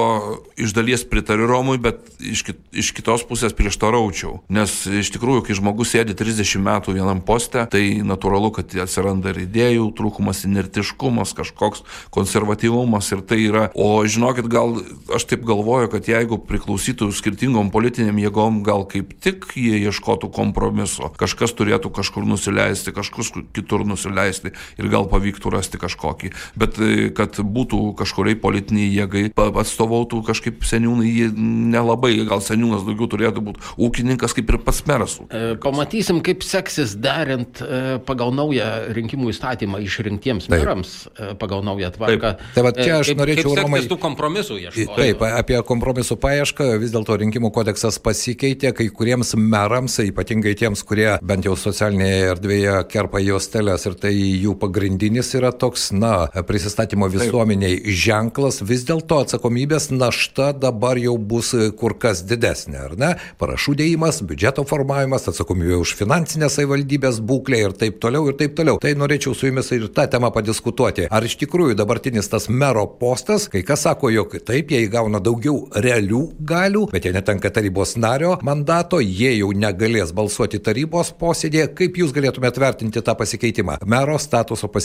iš 0.61 0.75
dalies 0.77 1.05
pritariu 1.09 1.49
Romui, 1.51 1.79
bet 1.83 2.03
iš, 2.21 2.45
kit, 2.49 2.61
iš 2.73 2.93
kitos 2.97 3.25
pusės 3.29 3.55
prieštaraučiau. 3.57 4.39
Nes 4.53 4.77
iš 4.89 5.13
tikrųjų, 5.15 5.45
kai 5.47 5.59
žmogus 5.59 5.95
sėdi 5.95 6.17
30 6.19 6.63
metų 6.65 6.97
vienam 6.97 7.23
poste, 7.25 7.65
tai 7.71 7.83
natūralu, 8.07 8.53
kad 8.59 8.75
atsiranda 8.85 9.33
ir 9.35 9.45
idėjų 9.45 9.91
trūkumas, 9.99 10.45
inertiškumas, 10.49 11.35
kažkoks 11.37 11.85
konservatyvumas 12.15 13.11
ir 13.15 13.25
tai 13.27 13.41
yra. 13.47 13.67
O 13.75 14.03
žinokit, 14.07 14.49
gal 14.51 14.77
aš 15.15 15.29
taip 15.31 15.45
galvoju, 15.47 15.91
kad 15.95 16.09
jeigu 16.11 16.39
priklausytų 16.49 17.11
skirtingom 17.15 17.73
politiniam 17.75 18.19
jėgom, 18.21 18.63
gal 18.67 18.87
kaip 18.91 19.15
tik 19.25 19.49
jie 19.59 19.81
ieškotų 19.89 20.31
kompromiso. 20.35 21.11
Kažkas 21.21 21.55
turėtų 21.57 21.93
kažkur 21.95 22.27
nusileisti, 22.29 22.95
kažkur 22.95 23.45
kitur 23.57 23.85
nusileisti 23.89 24.55
ir 24.79 24.91
gal 24.93 25.09
pavyktų 25.15 25.55
rasti 25.55 25.81
kažkokį. 25.81 26.33
Bet 26.59 26.81
e, 26.83 27.09
kad 27.15 27.39
būtų 27.39 27.95
kažkuriai 28.01 28.39
politiniai 28.41 28.91
jėgai 28.93 29.25
atstovautų 29.35 30.23
kažkaip 30.27 30.67
seniūnai, 30.67 31.09
jie 31.09 31.31
nelabai, 31.35 32.17
gal 32.29 32.43
seniūnas 32.45 32.85
daugiau 32.87 33.09
turėtų 33.11 33.45
būti 33.49 33.75
ūkininkas 33.87 34.37
kaip 34.37 34.51
ir 34.51 34.61
pats 34.67 34.83
meras. 34.91 35.19
Ūkininkas. 35.23 35.63
Pamatysim, 35.65 36.21
kaip 36.25 36.45
seksis 36.47 36.95
derint 37.01 37.63
pagal 38.07 38.35
naują 38.35 38.67
rinkimų 38.97 39.31
įstatymą 39.33 39.81
išrinktiems 39.85 40.49
Taip. 40.49 40.57
merams, 40.59 40.93
pagal 41.41 41.65
naują 41.67 41.91
tvarką. 41.95 42.35
Taip, 42.39 42.55
tai 42.57 42.65
va, 42.67 42.73
čia 42.77 42.99
aš 43.01 43.13
norėčiau 43.19 43.55
Romai... 43.59 43.83
tų 43.89 43.99
kompromisų 44.03 44.59
ieškoti. 44.67 44.99
Taip, 44.99 45.25
apie 45.27 45.59
kompromisų 45.67 46.19
paiešką 46.23 46.69
vis 46.83 46.95
dėlto 46.95 47.19
rinkimų 47.23 47.51
kodeksas 47.55 47.99
pasikeitė, 48.05 48.75
kai 48.77 48.89
kuriems 48.95 49.35
merams, 49.39 49.99
ypatingai 50.05 50.55
tiems, 50.59 50.85
kurie 50.87 51.11
bent 51.25 51.49
jau 51.49 51.57
socialinėje 51.59 52.31
erdvėje 52.33 52.77
kerpa 52.93 53.23
jos 53.25 53.49
telės 53.53 53.87
ir 53.89 53.99
tai 54.01 54.15
jų 54.15 54.57
pagrindinis 54.95 55.35
yra 55.35 55.51
toks, 55.53 55.91
na, 55.93 56.29
prisistatymo 56.47 57.09
visuomeniai 57.09 57.81
Taip. 57.81 57.95
ženklas, 57.99 58.61
vis 58.63 58.85
dėlto 58.87 59.19
atsakomybės 59.25 59.91
našta 59.91 60.53
dabar 60.53 60.99
jau 60.99 61.17
bus 61.19 61.55
kur 61.79 61.97
kas 61.99 62.23
didesnė, 62.23 62.79
ar 62.79 62.95
ne? 62.97 63.11
Parašų 63.39 63.75
dėjimas, 63.81 64.23
biudžeto 64.23 64.65
formavimas, 64.65 65.27
atsakomybė 65.29 65.81
už 65.81 65.95
finansinę 65.99 66.49
savivaldybės 66.49 67.19
būklę 67.21 67.61
ir 67.65 67.75
taip 67.75 67.99
toliau 68.01 68.29
ir 68.31 68.39
taip 68.39 68.55
toliau. 68.55 68.79
Tai 68.79 68.93
norėčiau 68.95 69.35
su 69.35 69.49
jumis 69.49 69.71
ir 69.75 69.89
tą 69.91 70.07
temą 70.11 70.31
padiskutuoti. 70.35 71.09
Ar 71.11 71.27
iš 71.27 71.37
tikrųjų 71.43 71.75
dabartinis 71.79 72.31
tas 72.31 72.49
mero 72.49 72.87
postas, 73.01 73.49
kai 73.51 73.65
kas 73.67 73.85
sako, 73.89 74.13
jog 74.15 74.39
taip, 74.47 74.71
jie 74.71 74.85
įgauna 74.87 75.19
daugiau 75.25 75.67
realių 75.75 76.23
galių, 76.39 76.87
bet 76.95 77.09
jie 77.09 77.15
netenka 77.17 77.51
tarybos 77.51 77.97
nario 77.99 78.37
mandato, 78.47 79.03
jie 79.03 79.35
jau 79.41 79.51
negalės 79.51 80.15
balsuoti 80.15 80.63
tarybos 80.63 81.15
posėdėje. 81.19 81.73
Kaip 81.83 81.99
jūs 81.99 82.15
galėtumėte 82.15 82.63
vertinti 82.63 83.03
tą 83.05 83.19
pasikeitimą, 83.19 83.81
mero 83.91 84.19
statuso 84.23 84.69
pasikeitimą? 84.69 84.84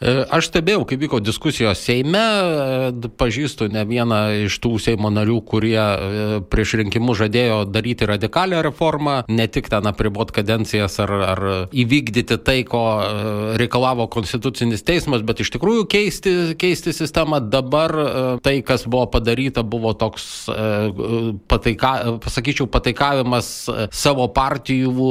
E, 0.00 0.24
aš 0.32 0.50
stebėjau, 0.50 0.84
kaip 0.88 1.02
vyko 1.04 1.20
diskusijos 1.24 1.80
Seime, 1.86 2.22
e, 2.90 3.10
pažįstu 3.20 3.68
ne 3.72 3.84
vieną 3.88 4.20
iš 4.46 4.58
tų 4.64 4.76
Seimo 4.82 5.10
narių, 5.14 5.38
kurie 5.46 5.78
e, 5.78 6.40
prieš 6.50 6.76
rinkimus 6.80 7.20
žadėjo 7.22 7.62
daryti 7.70 8.08
radikalią 8.08 8.62
reformą, 8.66 9.16
ne 9.28 9.46
tik 9.52 9.70
ten 9.72 9.86
apribot 9.88 10.32
kadencijas 10.34 10.98
ar, 11.04 11.14
ar 11.30 11.42
įvykdyti 11.70 12.38
tai, 12.46 12.58
ko 12.68 12.82
reikalavo 13.58 14.08
Konstitucinis 14.12 14.84
teismas, 14.86 15.24
bet 15.26 15.42
iš 15.44 15.52
tikrųjų 15.54 15.86
keisti, 15.90 16.34
keisti 16.58 16.94
sistemą. 16.96 17.40
Dabar 17.46 17.92
tai, 18.44 18.58
kas 18.66 18.86
buvo 18.88 19.06
padaryta, 19.12 19.62
buvo 19.66 19.92
toks, 19.98 20.46
pataika, 21.50 21.92
pasakyčiau, 22.24 22.68
pataikavimas 22.72 23.50
savo 23.94 24.28
partijų 24.34 25.10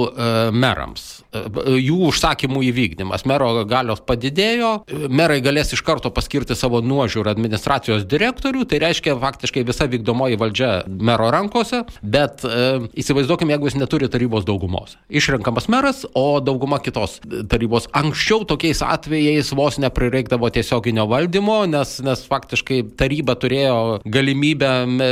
merams 0.56 1.06
jų 1.36 2.00
užsakymų 2.10 2.64
įvykdymas. 2.70 3.26
Mero 3.30 3.50
galios 3.68 4.02
padidėjo, 4.26 4.86
merai 5.10 5.42
galės 5.44 5.74
iš 5.74 5.84
karto 5.86 6.10
paskirti 6.14 6.56
savo 6.56 6.82
nuožiūrą 6.82 7.34
administracijos 7.36 8.06
direktorių, 8.10 8.66
tai 8.66 8.80
reiškia 8.82 9.16
faktiškai 9.22 9.64
visa 9.66 9.86
vykdomoji 9.86 10.38
valdžia 10.40 10.72
mero 10.88 11.30
rankose, 11.32 11.84
bet 12.02 12.44
e, 12.46 12.90
įsivaizduokime, 12.98 13.54
jeigu 13.54 13.70
jis 13.70 13.78
neturi 13.78 14.10
tarybos 14.10 14.46
daugumos. 14.46 14.98
Išrenkamas 15.10 15.70
meras, 15.70 16.06
o 16.14 16.40
dauguma 16.42 16.80
kitos 16.80 17.20
tarybos. 17.50 17.88
Anksčiau 17.94 18.46
tokiais 18.48 18.82
atvejais 18.82 19.52
vos 19.56 19.78
neprireikdavo 19.82 20.50
tiesioginio 20.50 21.06
valdymo, 21.12 21.62
nes, 21.70 22.00
nes 22.06 22.26
faktiškai 22.26 22.82
taryba 22.98 23.38
turėjo 23.38 24.02
galimybę 24.06 24.72
e, 24.86 25.12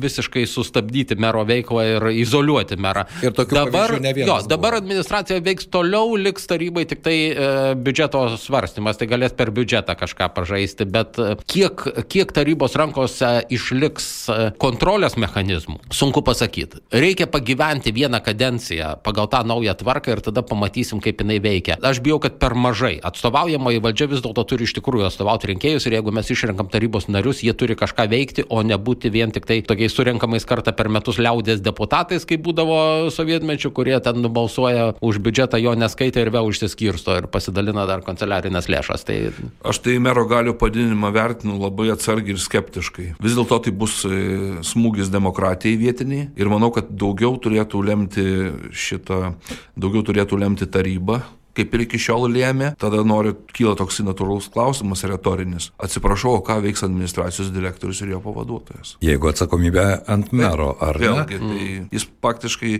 visiškai 0.00 0.46
sustabdyti 0.48 1.18
mero 1.20 1.44
veiklą 1.48 1.86
ir 1.96 2.08
izoliuoti 2.24 2.80
merą. 2.80 3.06
Ir 3.24 3.36
dabar, 3.36 3.98
jo, 4.16 4.40
dabar 4.48 4.80
administracija 4.80 5.42
veiks 5.44 5.68
toliau, 5.72 6.16
liks 6.20 6.48
tarybai 6.48 6.86
tik 6.88 7.04
tai 7.04 7.16
e, 7.28 7.52
biudžeto 7.76 8.24
svarstymas, 8.46 8.98
tai 9.00 9.08
galės 9.10 9.34
per 9.36 9.50
biudžetą 9.54 9.96
kažką 9.98 10.30
pažaisti, 10.36 10.86
bet 10.88 11.18
e, 11.20 11.34
kiek, 11.50 11.82
kiek 12.10 12.32
tarybos 12.34 12.76
rankose 12.78 13.32
išliks 13.52 14.06
e, 14.30 14.38
kontrolės 14.62 15.18
mechanizmų, 15.20 15.80
sunku 15.94 16.22
pasakyti. 16.26 16.82
Reikia 16.94 17.28
pagyventi 17.30 17.92
vieną 17.96 18.22
kadenciją 18.24 18.94
pagal 19.04 19.30
tą 19.32 19.42
naują 19.46 19.74
tvarką 19.78 20.16
ir 20.16 20.22
tada 20.24 20.44
pamatysim, 20.46 21.02
kaip 21.04 21.22
jinai 21.22 21.38
veikia. 21.42 21.78
Aš 21.82 22.00
bijau, 22.04 22.18
kad 22.22 22.38
per 22.42 22.56
mažai. 22.58 22.96
Atstovaujamoji 23.06 23.82
valdžia 23.84 24.10
vis 24.10 24.22
dėlto 24.24 24.46
turi 24.48 24.66
iš 24.66 24.76
tikrųjų 24.78 25.08
atstovauti 25.10 25.52
rinkėjus 25.52 25.88
ir 25.88 25.98
jeigu 25.98 26.14
mes 26.14 26.30
išrenkam 26.32 26.70
tarybos 26.72 27.08
narius, 27.10 27.42
jie 27.44 27.54
turi 27.56 27.76
kažką 27.78 28.08
veikti, 28.12 28.46
o 28.48 28.62
nebūti 28.66 29.12
vien 29.12 29.34
tik 29.34 29.48
tai 29.48 29.60
tokiais 29.66 29.94
surenkamais 29.94 30.46
kartą 30.48 30.74
per 30.76 30.90
metus 30.92 31.20
liaudės 31.22 31.62
deputatais, 31.64 32.26
kaip 32.28 32.44
būdavo 32.46 33.10
sovietmečių, 33.14 33.72
kurie 33.76 33.96
ten 34.04 34.20
nubalsuoja 34.24 34.92
už 35.04 35.20
biudžetą 35.24 35.60
jo 35.62 35.74
neskaitė 35.78 36.24
ir 36.24 36.32
vėl 36.34 36.50
išsiskirsto 36.52 37.16
ir 37.20 37.30
pasidalina 37.32 37.86
dar 37.88 38.04
kanceliarinės 38.36 38.68
lėšas. 38.68 39.04
Tai... 39.06 39.16
Aš 39.64 39.80
tai 39.84 39.98
mero 39.98 40.26
galių 40.28 40.56
padidinimą 40.58 41.12
vertinu 41.12 41.58
labai 41.58 41.90
atsargiai 41.92 42.34
ir 42.34 42.40
skeptiškai. 42.40 43.16
Vis 43.20 43.36
dėlto 43.36 43.58
tai 43.64 43.72
bus 43.72 44.04
e, 44.04 44.62
smūgis 44.62 45.10
demokratijai 45.10 45.76
vietiniai 45.80 46.28
ir 46.36 46.48
manau, 46.48 46.70
kad 46.70 46.90
daugiau 46.90 47.36
turėtų 47.38 47.82
lemti 47.86 48.26
šitą, 48.72 49.34
daugiau 49.76 50.04
turėtų 50.06 50.38
lemti 50.40 50.66
taryba, 50.66 51.22
kaip 51.56 51.74
ir 51.76 51.84
iki 51.86 52.00
šiol 52.00 52.28
lėmė, 52.32 52.72
tada 52.80 53.02
nori, 53.06 53.32
kyla 53.56 53.74
toks 53.78 54.00
natūralus 54.04 54.48
klausimas, 54.52 55.04
retorinis. 55.08 55.70
Atsiprašau, 55.82 56.38
ką 56.46 56.58
veiks 56.64 56.84
administracijos 56.86 57.50
direktorius 57.54 58.02
ir 58.04 58.12
jo 58.14 58.20
pavaduotojas? 58.24 58.96
Jeigu 59.04 59.30
atsakomybė 59.30 59.86
ant 60.12 60.32
mero, 60.36 60.72
ar 60.84 60.98
vėlgi, 61.00 61.40
ne? 61.40 61.46
Tai 61.46 61.66
mm. 61.66 61.88
jis 61.96 62.06
faktiškai 62.24 62.72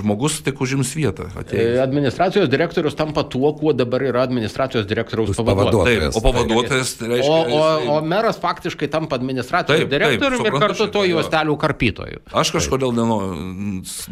žmogus 0.00 0.40
tik 0.46 0.60
užims 0.62 0.92
vietą. 0.96 1.26
Atėjus. 1.34 1.74
E, 1.76 1.80
administracijos 1.82 2.50
direktorius 2.52 2.96
tampa 2.98 3.24
tuo, 3.30 3.50
kuo 3.58 3.74
dabar 3.76 4.04
yra 4.06 4.24
administracijos 4.26 4.86
direktoriaus 4.90 5.34
pavaduotojas. 5.36 6.14
Taip, 6.14 6.18
o 6.18 6.24
pavaduotojas 6.24 6.94
tai 7.00 7.10
reiškia. 7.14 7.30
O, 7.30 7.58
o, 7.58 7.96
o 7.96 7.98
meras 8.06 8.38
faktiškai 8.42 8.90
tampa 8.92 9.18
administracijos 9.18 9.84
taip, 9.84 9.90
direktoriumi 9.92 10.50
ir 10.50 10.58
kartu 10.62 10.88
to 10.94 11.04
juostelių 11.08 11.56
karpytoju. 11.60 12.22
Aš 12.42 12.54
kažkodėl 12.58 12.94
nenu, 12.96 13.18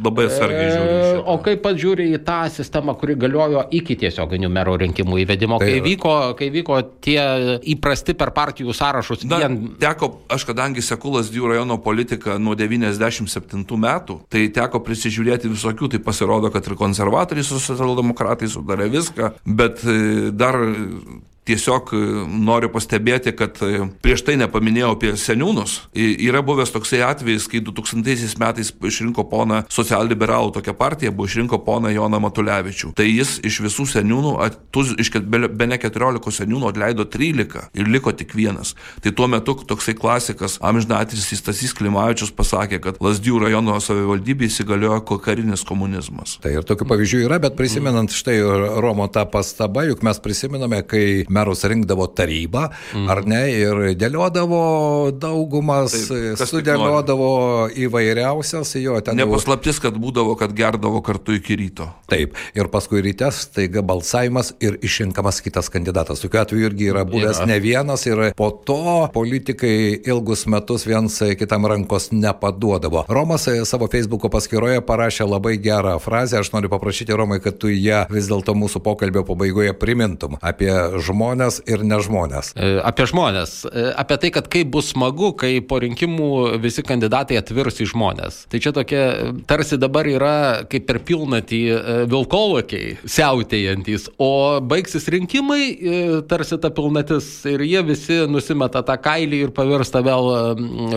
labai 0.04 0.28
atsargiai 0.28 0.70
žiūriu. 0.74 0.98
E, 0.98 1.22
o 1.22 1.38
kaip 1.44 1.62
pat 1.64 1.78
žiūri 1.80 2.10
į 2.16 2.22
tą 2.26 2.40
sistemą, 2.52 2.96
kuri 2.98 3.18
galiojo 3.20 3.66
iki 3.78 3.98
tie 4.00 4.07
tiesioginių 4.08 4.50
mero 4.52 4.74
rinkimų 4.80 5.20
įvedimo, 5.22 5.60
tai, 5.62 5.70
kai, 5.76 5.84
vyko, 5.84 6.14
kai 6.38 6.50
vyko 6.54 6.80
tie 7.04 7.18
įprasti 7.74 8.16
per 8.18 8.32
partijų 8.36 8.74
sąrašus. 8.76 9.24
Na, 9.28 9.40
vien... 9.44 9.58
Teko, 9.80 10.10
aš 10.32 10.48
kadangi 10.48 10.84
Sekulas 10.84 11.30
Dijų 11.32 11.52
rajono 11.52 11.78
politika 11.84 12.38
nuo 12.42 12.56
97 12.58 13.64
metų, 13.84 14.20
tai 14.32 14.46
teko 14.54 14.82
prisižiūrėti 14.84 15.52
visokių, 15.52 15.92
tai 15.94 16.02
pasirodo, 16.04 16.52
kad 16.54 16.66
ir 16.66 16.78
konservatoriai 16.78 17.46
su 17.46 17.60
socialdemokratai 17.62 18.50
sudarė 18.50 18.90
viską, 18.92 19.34
bet 19.46 19.84
e, 19.86 20.30
dar 20.34 20.60
tiesiog 21.48 21.92
e, 21.94 22.02
noriu 22.48 22.70
pastebėti, 22.72 23.32
kad 23.36 23.58
e, 23.64 23.88
prieš 24.04 24.24
tai 24.26 24.36
nepaminėjau 24.40 24.92
apie 24.96 25.12
seniūnus. 25.20 25.78
Yra 25.96 26.42
buvęs 26.46 26.72
toksai 26.74 27.02
atvejis, 27.06 27.48
kai 27.50 27.62
2000 27.64 28.38
metais 28.40 28.72
išrinko 28.72 29.24
poną 29.30 29.62
socialliberalų, 29.72 30.52
tokia 30.58 30.74
partija 30.78 31.12
buvo 31.14 31.28
išrinko 31.30 31.60
poną 31.66 31.92
Joną 31.94 32.20
Matulevičių. 32.24 32.92
Tai 32.98 33.06
jis 33.08 33.38
iš 33.46 33.60
visų 33.64 33.88
seniūnų, 33.94 34.34
tuz, 34.74 34.94
iš 35.00 35.12
be 35.28 35.68
ne 35.68 35.80
14 35.80 36.34
seniūnų 36.40 36.72
atleido 36.72 37.06
13 37.08 37.78
ir 37.78 37.90
liko 37.90 38.12
tik 38.16 38.34
vienas. 38.36 38.74
Tai 39.04 39.12
tuo 39.16 39.28
metu 39.30 39.56
toksai 39.68 39.96
klasikas, 39.98 40.58
amžinatris 40.64 41.28
Stasys 41.38 41.74
Klimavičius 41.76 42.32
pasakė, 42.34 42.80
kad 42.82 42.98
Lasdių 43.04 43.38
rajono 43.44 43.76
savivaldybė 43.82 44.48
įsigaliojo 44.48 45.18
karinis 45.22 45.62
komunizmas. 45.66 46.36
Tai 46.42 46.56
ir 46.58 46.66
tokių 46.66 46.88
pavyzdžių 46.90 47.22
yra, 47.26 47.38
bet 47.42 47.56
prisimenant 47.58 48.12
štai 48.14 48.38
Romo 48.82 49.06
tą 49.12 49.24
pastabą, 49.30 49.86
juk 49.88 50.02
mes 50.06 50.20
prisimename, 50.22 50.82
kai 50.88 51.04
merus 51.38 51.64
rinkdavo 51.68 52.08
taryba, 52.16 52.68
mm. 52.94 53.08
ar 53.12 53.22
ne, 53.28 53.42
ir 53.54 53.82
dėliodavo 53.98 54.62
daugumas, 55.20 55.94
Taip, 56.08 56.40
sudėliodavo 56.48 57.30
įvairiausias 57.86 58.74
jo 58.82 58.98
ten. 59.04 59.18
Nepaslaptis, 59.18 59.80
kad 59.82 59.96
būdavo, 59.98 60.34
kad 60.38 60.54
gerdavo 60.56 61.02
kartu 61.06 61.36
iki 61.38 61.58
ryto. 61.58 61.88
Taip, 62.10 62.36
ir 62.56 62.70
paskui 62.72 63.02
ryte 63.04 63.30
staiga 63.34 63.82
balsavimas 63.86 64.52
ir 64.64 64.78
išrinkamas 64.84 65.40
kitas 65.44 65.70
kandidatas. 65.72 66.22
Tokiu 66.24 66.42
atveju 66.42 66.70
irgi 66.70 66.90
yra 66.92 67.04
buvęs 67.08 67.42
yra. 67.42 67.48
ne 67.52 67.58
vienas 67.62 68.06
ir 68.08 68.22
po 68.38 68.50
to 68.50 69.08
politikai 69.14 70.00
ilgus 70.08 70.46
metus 70.50 70.86
viens 70.88 71.20
kitam 71.38 71.66
rankos 71.68 72.10
nepaduodavo. 72.12 73.04
Romas 73.12 73.48
savo 73.68 73.88
Facebook'o 73.90 74.30
paskyroje 74.32 74.80
parašė 74.86 75.28
labai 75.28 75.56
gerą 75.62 75.98
frazę, 76.02 76.40
aš 76.40 76.52
noriu 76.54 76.72
paprašyti 76.72 77.16
Romai, 77.16 77.40
kad 77.44 77.58
tu 77.60 77.70
ją 77.72 78.04
vis 78.12 78.30
dėlto 78.30 78.54
mūsų 78.56 78.82
pokalbio 78.84 79.24
pabaigoje 79.28 79.74
primintum 79.78 80.38
apie 80.40 80.72
žmogų 81.04 81.27
žmonės 81.28 81.60
ir 81.68 81.82
nežmonės. 81.84 82.52
E, 82.56 82.78
apie 82.84 83.06
žmonės. 83.08 83.66
E, 83.68 83.92
apie 83.92 84.16
tai, 84.20 84.30
kad 84.32 84.48
kaip 84.48 84.70
bus 84.72 84.92
smagu, 84.94 85.32
kai 85.36 85.60
po 85.60 85.78
rinkimų 85.82 86.58
visi 86.62 86.82
kandidatai 86.82 87.38
atvirs 87.38 87.80
į 87.82 87.88
žmonės. 87.92 88.46
Tai 88.48 88.60
čia 88.62 88.72
tokia, 88.72 89.02
tarsi 89.48 89.78
dabar 89.78 90.08
yra 90.08 90.64
kaip 90.70 90.86
per 90.88 91.00
pilnatį 91.04 91.60
e, 91.68 91.96
vilkolokiai, 92.08 92.96
siautėjantis, 93.04 94.08
o 94.18 94.60
baigsis 94.60 95.08
rinkimai, 95.12 96.24
tarsi 96.28 96.58
ta 96.60 96.70
pilnatis 96.72 97.44
ir 97.48 97.62
jie 97.66 97.82
visi 97.84 98.22
nusimeta 98.30 98.82
tą 98.86 98.96
kailį 99.02 99.42
ir 99.48 99.54
pavirsta 99.56 100.02
vėl 100.04 100.30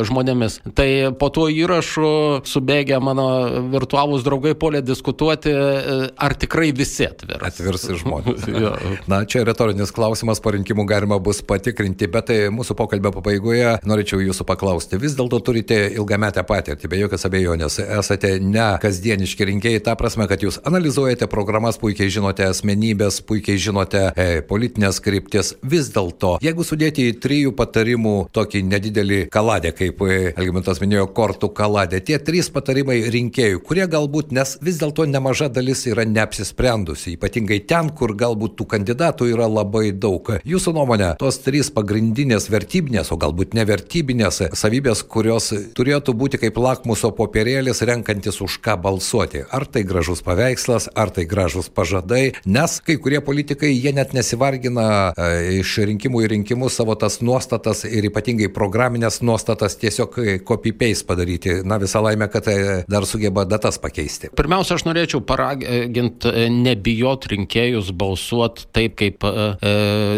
žmonėmis. 0.07 0.61
Tai 0.77 0.89
po 1.19 1.31
tuo 1.33 1.47
įrašu 1.51 2.45
subėgę 2.47 3.01
mano 3.03 3.27
virtualūs 3.73 4.23
draugai 4.25 4.55
polė 4.55 4.83
diskutuoti, 4.85 5.53
ar 6.15 6.37
tikrai 6.39 6.71
visi 6.75 7.07
atvirs. 7.09 7.43
Atvirs 7.51 7.87
žmonės. 8.01 8.47
Na, 9.11 9.23
čia 9.29 9.43
retorinis 9.47 9.91
klausimas 9.95 10.10
klausimas 10.11 10.41
po 10.43 10.51
rinkimų 10.51 10.83
galima 10.89 11.15
bus 11.23 11.39
patikrinti, 11.47 12.09
bet 12.11 12.25
tai 12.27 12.37
mūsų 12.51 12.75
pokalbio 12.75 13.13
pabaigoje 13.15 13.77
norėčiau 13.87 14.19
jūsų 14.19 14.43
paklausti. 14.43 14.97
Vis 14.99 15.13
dėlto 15.15 15.37
turite 15.39 15.77
ilgametę 15.95 16.43
patirtį, 16.43 16.89
be 16.91 16.97
jokios 16.99 17.23
abejonės. 17.29 17.77
Esate 17.79 18.33
ne 18.43 18.65
kasdieniški 18.83 19.47
rinkėjai, 19.47 19.83
ta 19.85 19.95
prasme, 19.95 20.27
kad 20.27 20.43
jūs 20.43 20.57
analizuojate 20.67 21.29
programas, 21.31 21.79
puikiai 21.79 22.11
žinote 22.11 22.43
asmenybės, 22.43 23.21
puikiai 23.23 23.61
žinote 23.61 24.01
e, 24.11 24.25
politinės 24.49 24.99
kryptis. 25.05 25.53
Vis 25.63 25.87
dėlto, 25.95 26.33
jeigu 26.43 26.67
sudėti 26.67 27.07
į 27.07 27.15
trijų 27.23 27.55
patarimų 27.55 28.17
tokį 28.35 28.65
nedidelį 28.67 29.21
kaladę, 29.31 29.71
kaip 29.77 30.03
e, 30.09 30.19
Elgimentas 30.35 30.83
minėjo, 30.83 31.07
kortų 31.15 31.53
kaladę, 31.55 32.03
tie 32.03 32.19
trys 32.19 32.51
patarimai 32.51 32.99
rinkėjų, 33.15 33.63
kurie 33.63 33.87
galbūt, 33.87 34.35
nes 34.35 34.57
vis 34.59 34.83
dėlto 34.83 35.07
nemaža 35.07 35.47
dalis 35.55 35.87
yra 35.87 36.03
neapsisprendusi, 36.03 37.15
ypatingai 37.15 37.63
ten, 37.63 37.93
kur 37.95 38.17
galbūt 38.19 38.59
tų 38.59 38.69
kandidatų 38.75 39.31
yra 39.31 39.47
labai 39.47 39.93
daug. 40.01 40.31
Jūsų 40.47 40.73
nuomonė, 40.77 41.13
tos 41.21 41.39
trys 41.43 41.71
pagrindinės 41.73 42.49
vertybinės, 42.51 43.11
o 43.13 43.19
galbūt 43.21 43.55
nevertybinės 43.57 44.41
savybės, 44.57 45.03
kurios 45.07 45.51
turėtų 45.77 46.15
būti 46.17 46.41
kaip 46.41 46.57
lakmuso 46.61 47.11
popierėlis, 47.17 47.83
renkantis 47.87 48.41
už 48.43 48.59
ką 48.65 48.77
balsuoti. 48.81 49.45
Ar 49.51 49.67
tai 49.69 49.85
gražus 49.87 50.23
paveikslas, 50.25 50.89
ar 50.95 51.13
tai 51.13 51.27
gražus 51.29 51.69
pažadai, 51.69 52.33
nes 52.45 52.77
kai 52.85 52.97
kurie 53.01 53.21
politikai, 53.25 53.71
jie 53.73 53.93
net 53.95 54.15
nesivargina 54.17 54.87
e, 55.13 55.59
iš 55.61 55.77
rinkimų 55.91 56.25
į 56.25 56.31
rinkimus 56.35 56.77
savo 56.79 56.95
tas 56.99 57.19
nuostatas 57.21 57.83
ir 57.87 58.09
ypatingai 58.09 58.51
programinės 58.53 59.21
nuostatas 59.25 59.77
tiesiog 59.81 60.17
copy-paste 60.47 61.07
padaryti. 61.07 61.61
Na 61.67 61.77
visą 61.81 62.01
laimę, 62.03 62.27
kad 62.31 62.47
e, 62.47 62.83
dar 62.89 63.05
sugeba 63.05 63.45
datas 63.45 63.79
pakeisti. 63.81 64.31
Pirmiausia, 64.37 64.77
aš 64.77 64.85
norėčiau 64.87 65.23
paraginti 65.25 66.31
e, 66.31 66.47
nebijot 66.51 67.27
rinkėjus 67.31 67.91
balsuoti 67.97 68.67
taip, 68.75 68.97
kaip 68.99 69.25
e, 69.27 69.31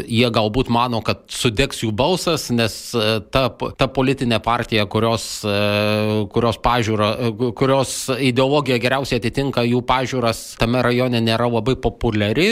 jie 0.08 0.30
galbūt 0.34 0.70
mano, 0.74 1.02
kad 1.06 1.24
sudegs 1.32 1.84
jų 1.84 1.92
balsas, 1.96 2.48
nes 2.54 2.76
e, 2.96 3.20
ta, 3.34 3.46
ta 3.78 3.88
politinė 3.92 4.40
partija, 4.44 4.86
kurios, 4.90 5.26
e, 5.46 6.26
kurios, 6.34 6.60
pažiūra, 6.64 7.10
e, 7.14 7.52
kurios 7.58 7.96
ideologija 8.14 8.80
geriausiai 8.82 9.22
atitinka 9.22 9.66
jų 9.68 9.84
pažiūras, 9.88 10.44
tame 10.62 10.84
rajone 10.86 11.22
nėra 11.24 11.50
labai 11.52 11.76
populiari, 11.80 12.48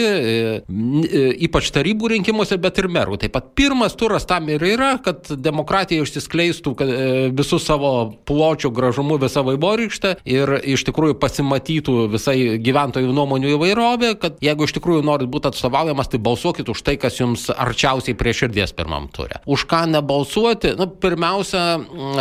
ypač 1.46 1.70
tarybų 1.74 2.12
rinkimuose, 2.14 2.58
bet 2.62 2.80
ir 2.82 2.88
merų. 2.92 3.18
Taip 3.22 3.34
pat 3.36 3.52
pirmas 3.58 3.96
turas 3.98 4.26
tam 4.28 4.48
ir 4.52 4.62
yra, 4.72 4.94
kad 5.02 5.30
demokratija 5.32 6.04
išsiskleistų 6.04 6.74
visų 7.36 7.60
savo 7.62 7.92
pločių 8.28 8.72
gražumu 8.74 9.18
visą 9.22 9.44
vaivorykštę 9.46 10.14
ir 10.28 10.56
iš 10.74 10.86
tikrųjų 10.88 11.18
pasimatytų 11.22 12.06
visai 12.12 12.36
gyventojų 12.62 13.12
nuomonių 13.14 13.54
įvairovė, 13.56 14.14
kad 14.22 14.40
jeigu 14.44 14.66
iš 14.66 14.76
tikrųjų 14.78 15.04
norit 15.06 15.30
būti 15.32 15.50
atstovaujamas, 15.52 16.10
tai 16.12 16.20
balsuokit 16.22 16.70
už 16.72 16.84
tai, 16.86 16.96
kas 17.00 17.11
jums 17.20 17.48
arčiausiai 17.52 18.16
prie 18.18 18.34
širdies 18.36 18.74
pirmam 18.76 19.08
turė. 19.12 19.42
Už 19.46 19.66
ką 19.70 19.84
nebalsuoti? 19.90 20.74
Nu, 20.78 20.86
pirmiausia, 20.86 21.64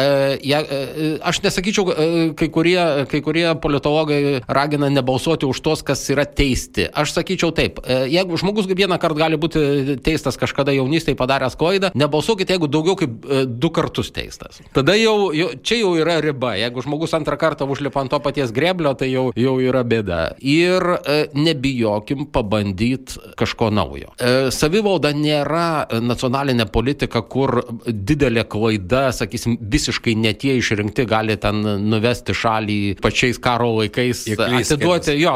e, 0.01 0.05
ja, 0.47 0.61
e, 0.61 1.17
aš 1.23 1.41
nesakyčiau, 1.45 1.87
e, 1.91 2.09
kai 2.37 2.49
kurie, 2.53 2.79
kai 3.11 3.21
kurie 3.23 3.47
politologai 3.61 4.41
ragina 4.47 4.89
nebalsuoti 4.91 5.47
už 5.49 5.61
tos, 5.63 5.85
kas 5.85 6.03
yra 6.13 6.25
teisti. 6.25 6.87
Aš 6.91 7.15
sakyčiau 7.17 7.53
taip, 7.55 7.81
e, 7.85 8.05
jeigu 8.11 8.39
žmogus 8.41 8.69
vieną 8.71 8.97
kartą 9.01 9.19
gali 9.21 9.37
būti 9.39 9.97
teistas 10.03 10.37
kažkada 10.39 10.73
jaunystėje 10.75 11.17
padaręs 11.19 11.57
klaidą, 11.59 11.91
nebalsuokit, 11.97 12.53
jeigu 12.53 12.69
daugiau 12.71 12.97
kaip 12.99 13.25
e, 13.25 13.43
du 13.45 13.71
kartus 13.73 14.11
teistas. 14.15 14.61
Tada 14.75 14.95
jau, 14.97 15.31
jau 15.35 15.51
čia 15.63 15.81
jau 15.81 15.93
yra 15.99 16.19
riba. 16.23 16.55
Jeigu 16.59 16.83
žmogus 16.85 17.15
antrą 17.17 17.37
kartą 17.41 17.67
užlipa 17.69 18.03
ant 18.03 18.13
to 18.13 18.19
paties 18.23 18.53
greblio, 18.55 18.93
tai 18.97 19.11
jau, 19.11 19.29
jau 19.37 19.55
yra 19.63 19.83
bėda. 19.87 20.21
Ir 20.41 20.87
e, 20.99 21.17
nebijokim 21.37 22.27
pabandyti 22.33 23.35
kažko 23.39 23.71
naujo. 23.73 24.13
E, 24.17 24.51
savivalda 24.81 25.11
nėra 25.13 26.01
nacionalinė 26.01 26.65
politika, 26.71 27.21
kur 27.21 27.61
didelė 27.85 28.43
klaida, 28.49 29.11
sakysim, 29.13 29.57
visiškai 29.61 30.15
netie 30.17 30.55
išrinkti 30.57 31.05
gali 31.05 31.37
ten 31.37 31.61
nuvesti 31.91 32.33
šalį 32.33 32.77
pačiais 33.01 33.39
karo 33.41 33.75
laikais, 33.77 34.25
atiduoti, 34.37 35.15
jo, 35.21 35.33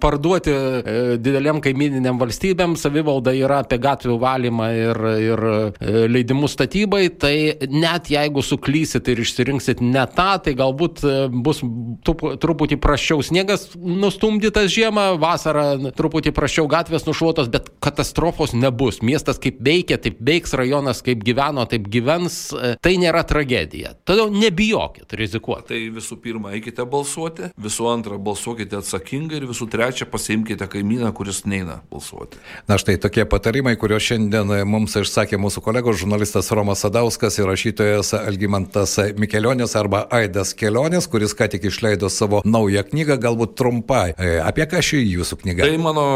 parduoti 0.00 0.52
e, 0.52 1.16
dideliam 1.18 1.60
kaimininiam 1.64 2.18
valstybėm, 2.20 2.76
savivalda 2.78 3.34
yra 3.36 3.62
apie 3.64 3.80
gatvių 3.82 4.18
valymą 4.22 4.68
ir, 4.76 5.02
ir 5.24 5.44
e, 5.48 6.06
leidimus 6.08 6.54
statybai, 6.56 7.08
tai 7.18 7.34
net 7.72 8.12
jeigu 8.12 8.44
suklysit 8.44 9.10
ir 9.10 9.24
išsirinksit 9.24 9.82
ne 9.82 10.06
tą, 10.14 10.30
tai 10.44 10.54
galbūt 10.58 11.02
e, 11.02 11.16
bus 11.32 11.64
truputį 12.06 12.78
praščiau 12.82 13.24
sniegas 13.26 13.68
nustumdytas 13.74 14.70
žiemą, 14.74 15.10
vasarą 15.20 15.92
truputį 15.98 16.34
praščiau 16.36 16.68
gatvės 16.70 17.08
nušuotos, 17.08 17.50
bet 17.52 17.72
katastrofos 17.84 18.54
nebus. 18.68 19.02
Miestas 19.02 19.40
kaip 19.42 19.58
veikia, 19.64 19.98
taip 20.00 20.20
veiks, 20.24 20.54
rajonas 20.56 21.02
kaip 21.04 21.22
gyveno, 21.24 21.64
taip 21.68 21.88
gyvens, 21.90 22.38
tai 22.84 22.96
nėra 23.00 23.24
tragedija. 23.28 23.94
Todėl 24.08 24.32
nebijokit 24.34 25.12
rizikuoti. 25.18 25.68
Tai 25.72 25.80
visų 25.98 26.18
pirma, 26.22 26.52
eikite 26.56 26.84
balsuoti, 26.88 27.50
visų 27.60 27.88
antra, 27.90 28.18
balsuokite 28.20 28.78
atsakingai 28.78 29.40
ir 29.40 29.48
visų 29.48 29.68
trečia, 29.72 30.08
pasiimkite 30.08 30.68
kaimyną, 30.70 31.10
kuris 31.16 31.44
neina 31.48 31.80
balsuoti. 31.90 32.40
Na 32.70 32.78
štai 32.80 32.98
tokie 33.00 33.24
patarimai, 33.28 33.76
kuriuos 33.80 34.04
šiandien 34.10 34.52
mums 34.68 34.96
išsakė 34.98 35.40
mūsų 35.40 35.62
kolegos 35.64 36.00
žurnalistas 36.02 36.50
Romas 36.54 36.84
Sadauskas 36.84 37.38
ir 37.40 37.48
rašytojas 37.50 38.14
Algymantas 38.20 38.96
Mikelionis 39.18 39.76
arba 39.78 40.04
Aidas 40.14 40.54
Kelionis, 40.58 41.08
kuris 41.10 41.34
ką 41.36 41.50
tik 41.54 41.68
išleido 41.70 42.10
savo 42.12 42.42
naują 42.44 42.84
knygą, 42.88 43.18
galbūt 43.22 43.56
trumpai. 43.58 44.14
E, 44.16 44.38
apie 44.42 44.66
ką 44.70 44.82
ši 44.84 45.02
jūsų 45.04 45.40
knyga? 45.42 45.66
Tai 45.66 45.82
mano 45.82 46.06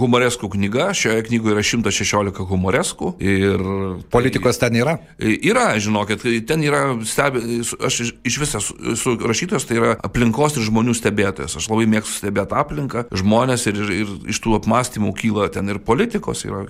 humoreskų 0.00 0.50
knyga, 0.56 0.90
šioje 0.96 1.26
knygoje 1.28 1.56
yra 1.56 1.64
116 1.84 2.46
humoreskų 2.50 3.14
ir... 3.22 3.64
Politikos 4.12 4.58
ten 4.60 4.76
yra? 4.78 4.96
Yra, 5.18 5.72
žinokit, 5.80 6.24
ten 6.48 6.62
yra, 6.64 6.82
stebi, 7.08 7.60
aš 7.86 8.00
iš 8.26 8.38
visas 8.42 8.70
esu 8.94 9.16
rašytojas, 9.20 9.66
tai 9.68 9.78
yra 9.78 9.94
aplinkos 10.06 10.58
ir 10.58 10.66
žmonių 10.66 10.94
stebėtojas. 10.96 11.56
Aš 11.60 11.68
labai 11.72 11.86
mėgstu 11.90 12.20
stebėti 12.20 12.56
aplinką, 12.58 13.06
žmonės 13.22 13.66
ir, 13.70 13.80
ir, 13.80 13.92
ir 14.02 14.14
iš 14.34 14.40
tų 14.44 14.56
apmąstymų 14.60 15.12
kyla 15.18 15.48
ten 15.54 15.70
ir 15.72 15.80
politikos. 15.84 16.44
Yra, 16.48 16.64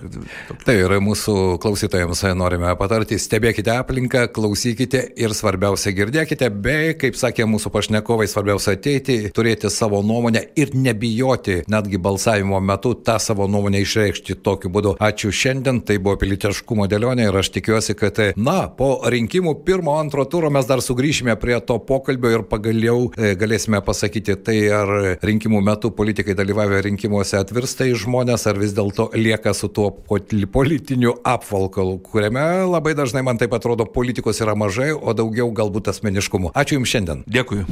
tai 0.65 0.77
yra 0.83 1.01
mūsų 1.03 1.57
klausytojams 1.61 2.23
norime 2.37 2.71
patarti, 2.79 3.19
stebėkite 3.21 3.73
aplinką, 3.73 4.27
klausykite 4.33 5.03
ir 5.19 5.35
svarbiausia 5.35 5.93
girdėkite, 5.95 6.49
bei, 6.63 6.93
kaip 6.99 7.17
sakė 7.19 7.47
mūsų 7.49 7.71
pašnekovai, 7.73 8.27
svarbiausia 8.29 8.75
ateiti, 8.77 9.17
turėti 9.35 9.71
savo 9.73 10.01
nuomonę 10.05 10.43
ir 10.59 10.75
nebijoti 10.77 11.61
netgi 11.71 11.99
balsavimo 12.01 12.59
metu 12.61 12.93
tą 12.93 13.17
savo 13.19 13.47
nuomonę 13.51 13.81
išreikšti 13.81 14.37
tokiu 14.45 14.71
būdu. 14.73 14.95
Ačiū 15.01 15.31
šiandien, 15.33 15.79
tai 15.81 15.95
buvo 15.97 16.13
pilietiškumo 16.21 16.85
dėlionė 16.85 17.23
ir 17.25 17.37
aš 17.39 17.49
tikiuosi, 17.55 17.95
kad, 17.97 18.19
na, 18.37 18.67
po 18.77 18.91
rinkimų 19.09 19.55
pirmo, 19.65 19.95
antro 19.97 20.27
turo 20.29 20.51
mes 20.53 20.67
dar 20.69 20.83
sugrįšime 20.85 21.33
prie 21.41 21.55
to 21.65 21.79
pokalbio 21.81 22.29
ir 22.35 22.43
pagaliau 22.45 23.07
e, 23.17 23.31
galėsime 23.33 23.81
pasakyti, 23.81 24.35
tai 24.45 24.57
ar 24.77 24.91
rinkimų 25.25 25.63
metu 25.65 25.89
politikai 25.97 26.35
dalyvavę 26.37 26.83
rinkimuose 26.85 27.39
atvirsta 27.39 27.89
į 27.89 27.95
žmonės, 28.03 28.45
ar 28.45 28.61
vis 28.61 28.77
dėlto 28.77 29.09
lieka 29.17 29.55
su 29.57 29.71
tuo 29.73 29.89
politiniu 29.89 31.15
apvalkalu, 31.25 31.97
kuriame 32.05 32.45
labai 32.69 32.93
dažnai 32.93 33.25
man 33.25 33.41
taip 33.41 33.57
atrodo 33.57 33.89
politikos 33.89 34.43
yra 34.45 34.53
mažai, 34.53 34.91
o 34.93 35.17
daugiau 35.17 35.49
galbūt 35.49 35.89
asmeniškumo. 35.95 36.53
Ačiū 36.53 36.77
Jums 36.77 36.93
šiandien. 36.93 37.25
Dėkui. 37.25 37.65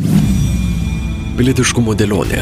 Pilietiškumo 1.37 1.93
dėlionė. 1.93 2.41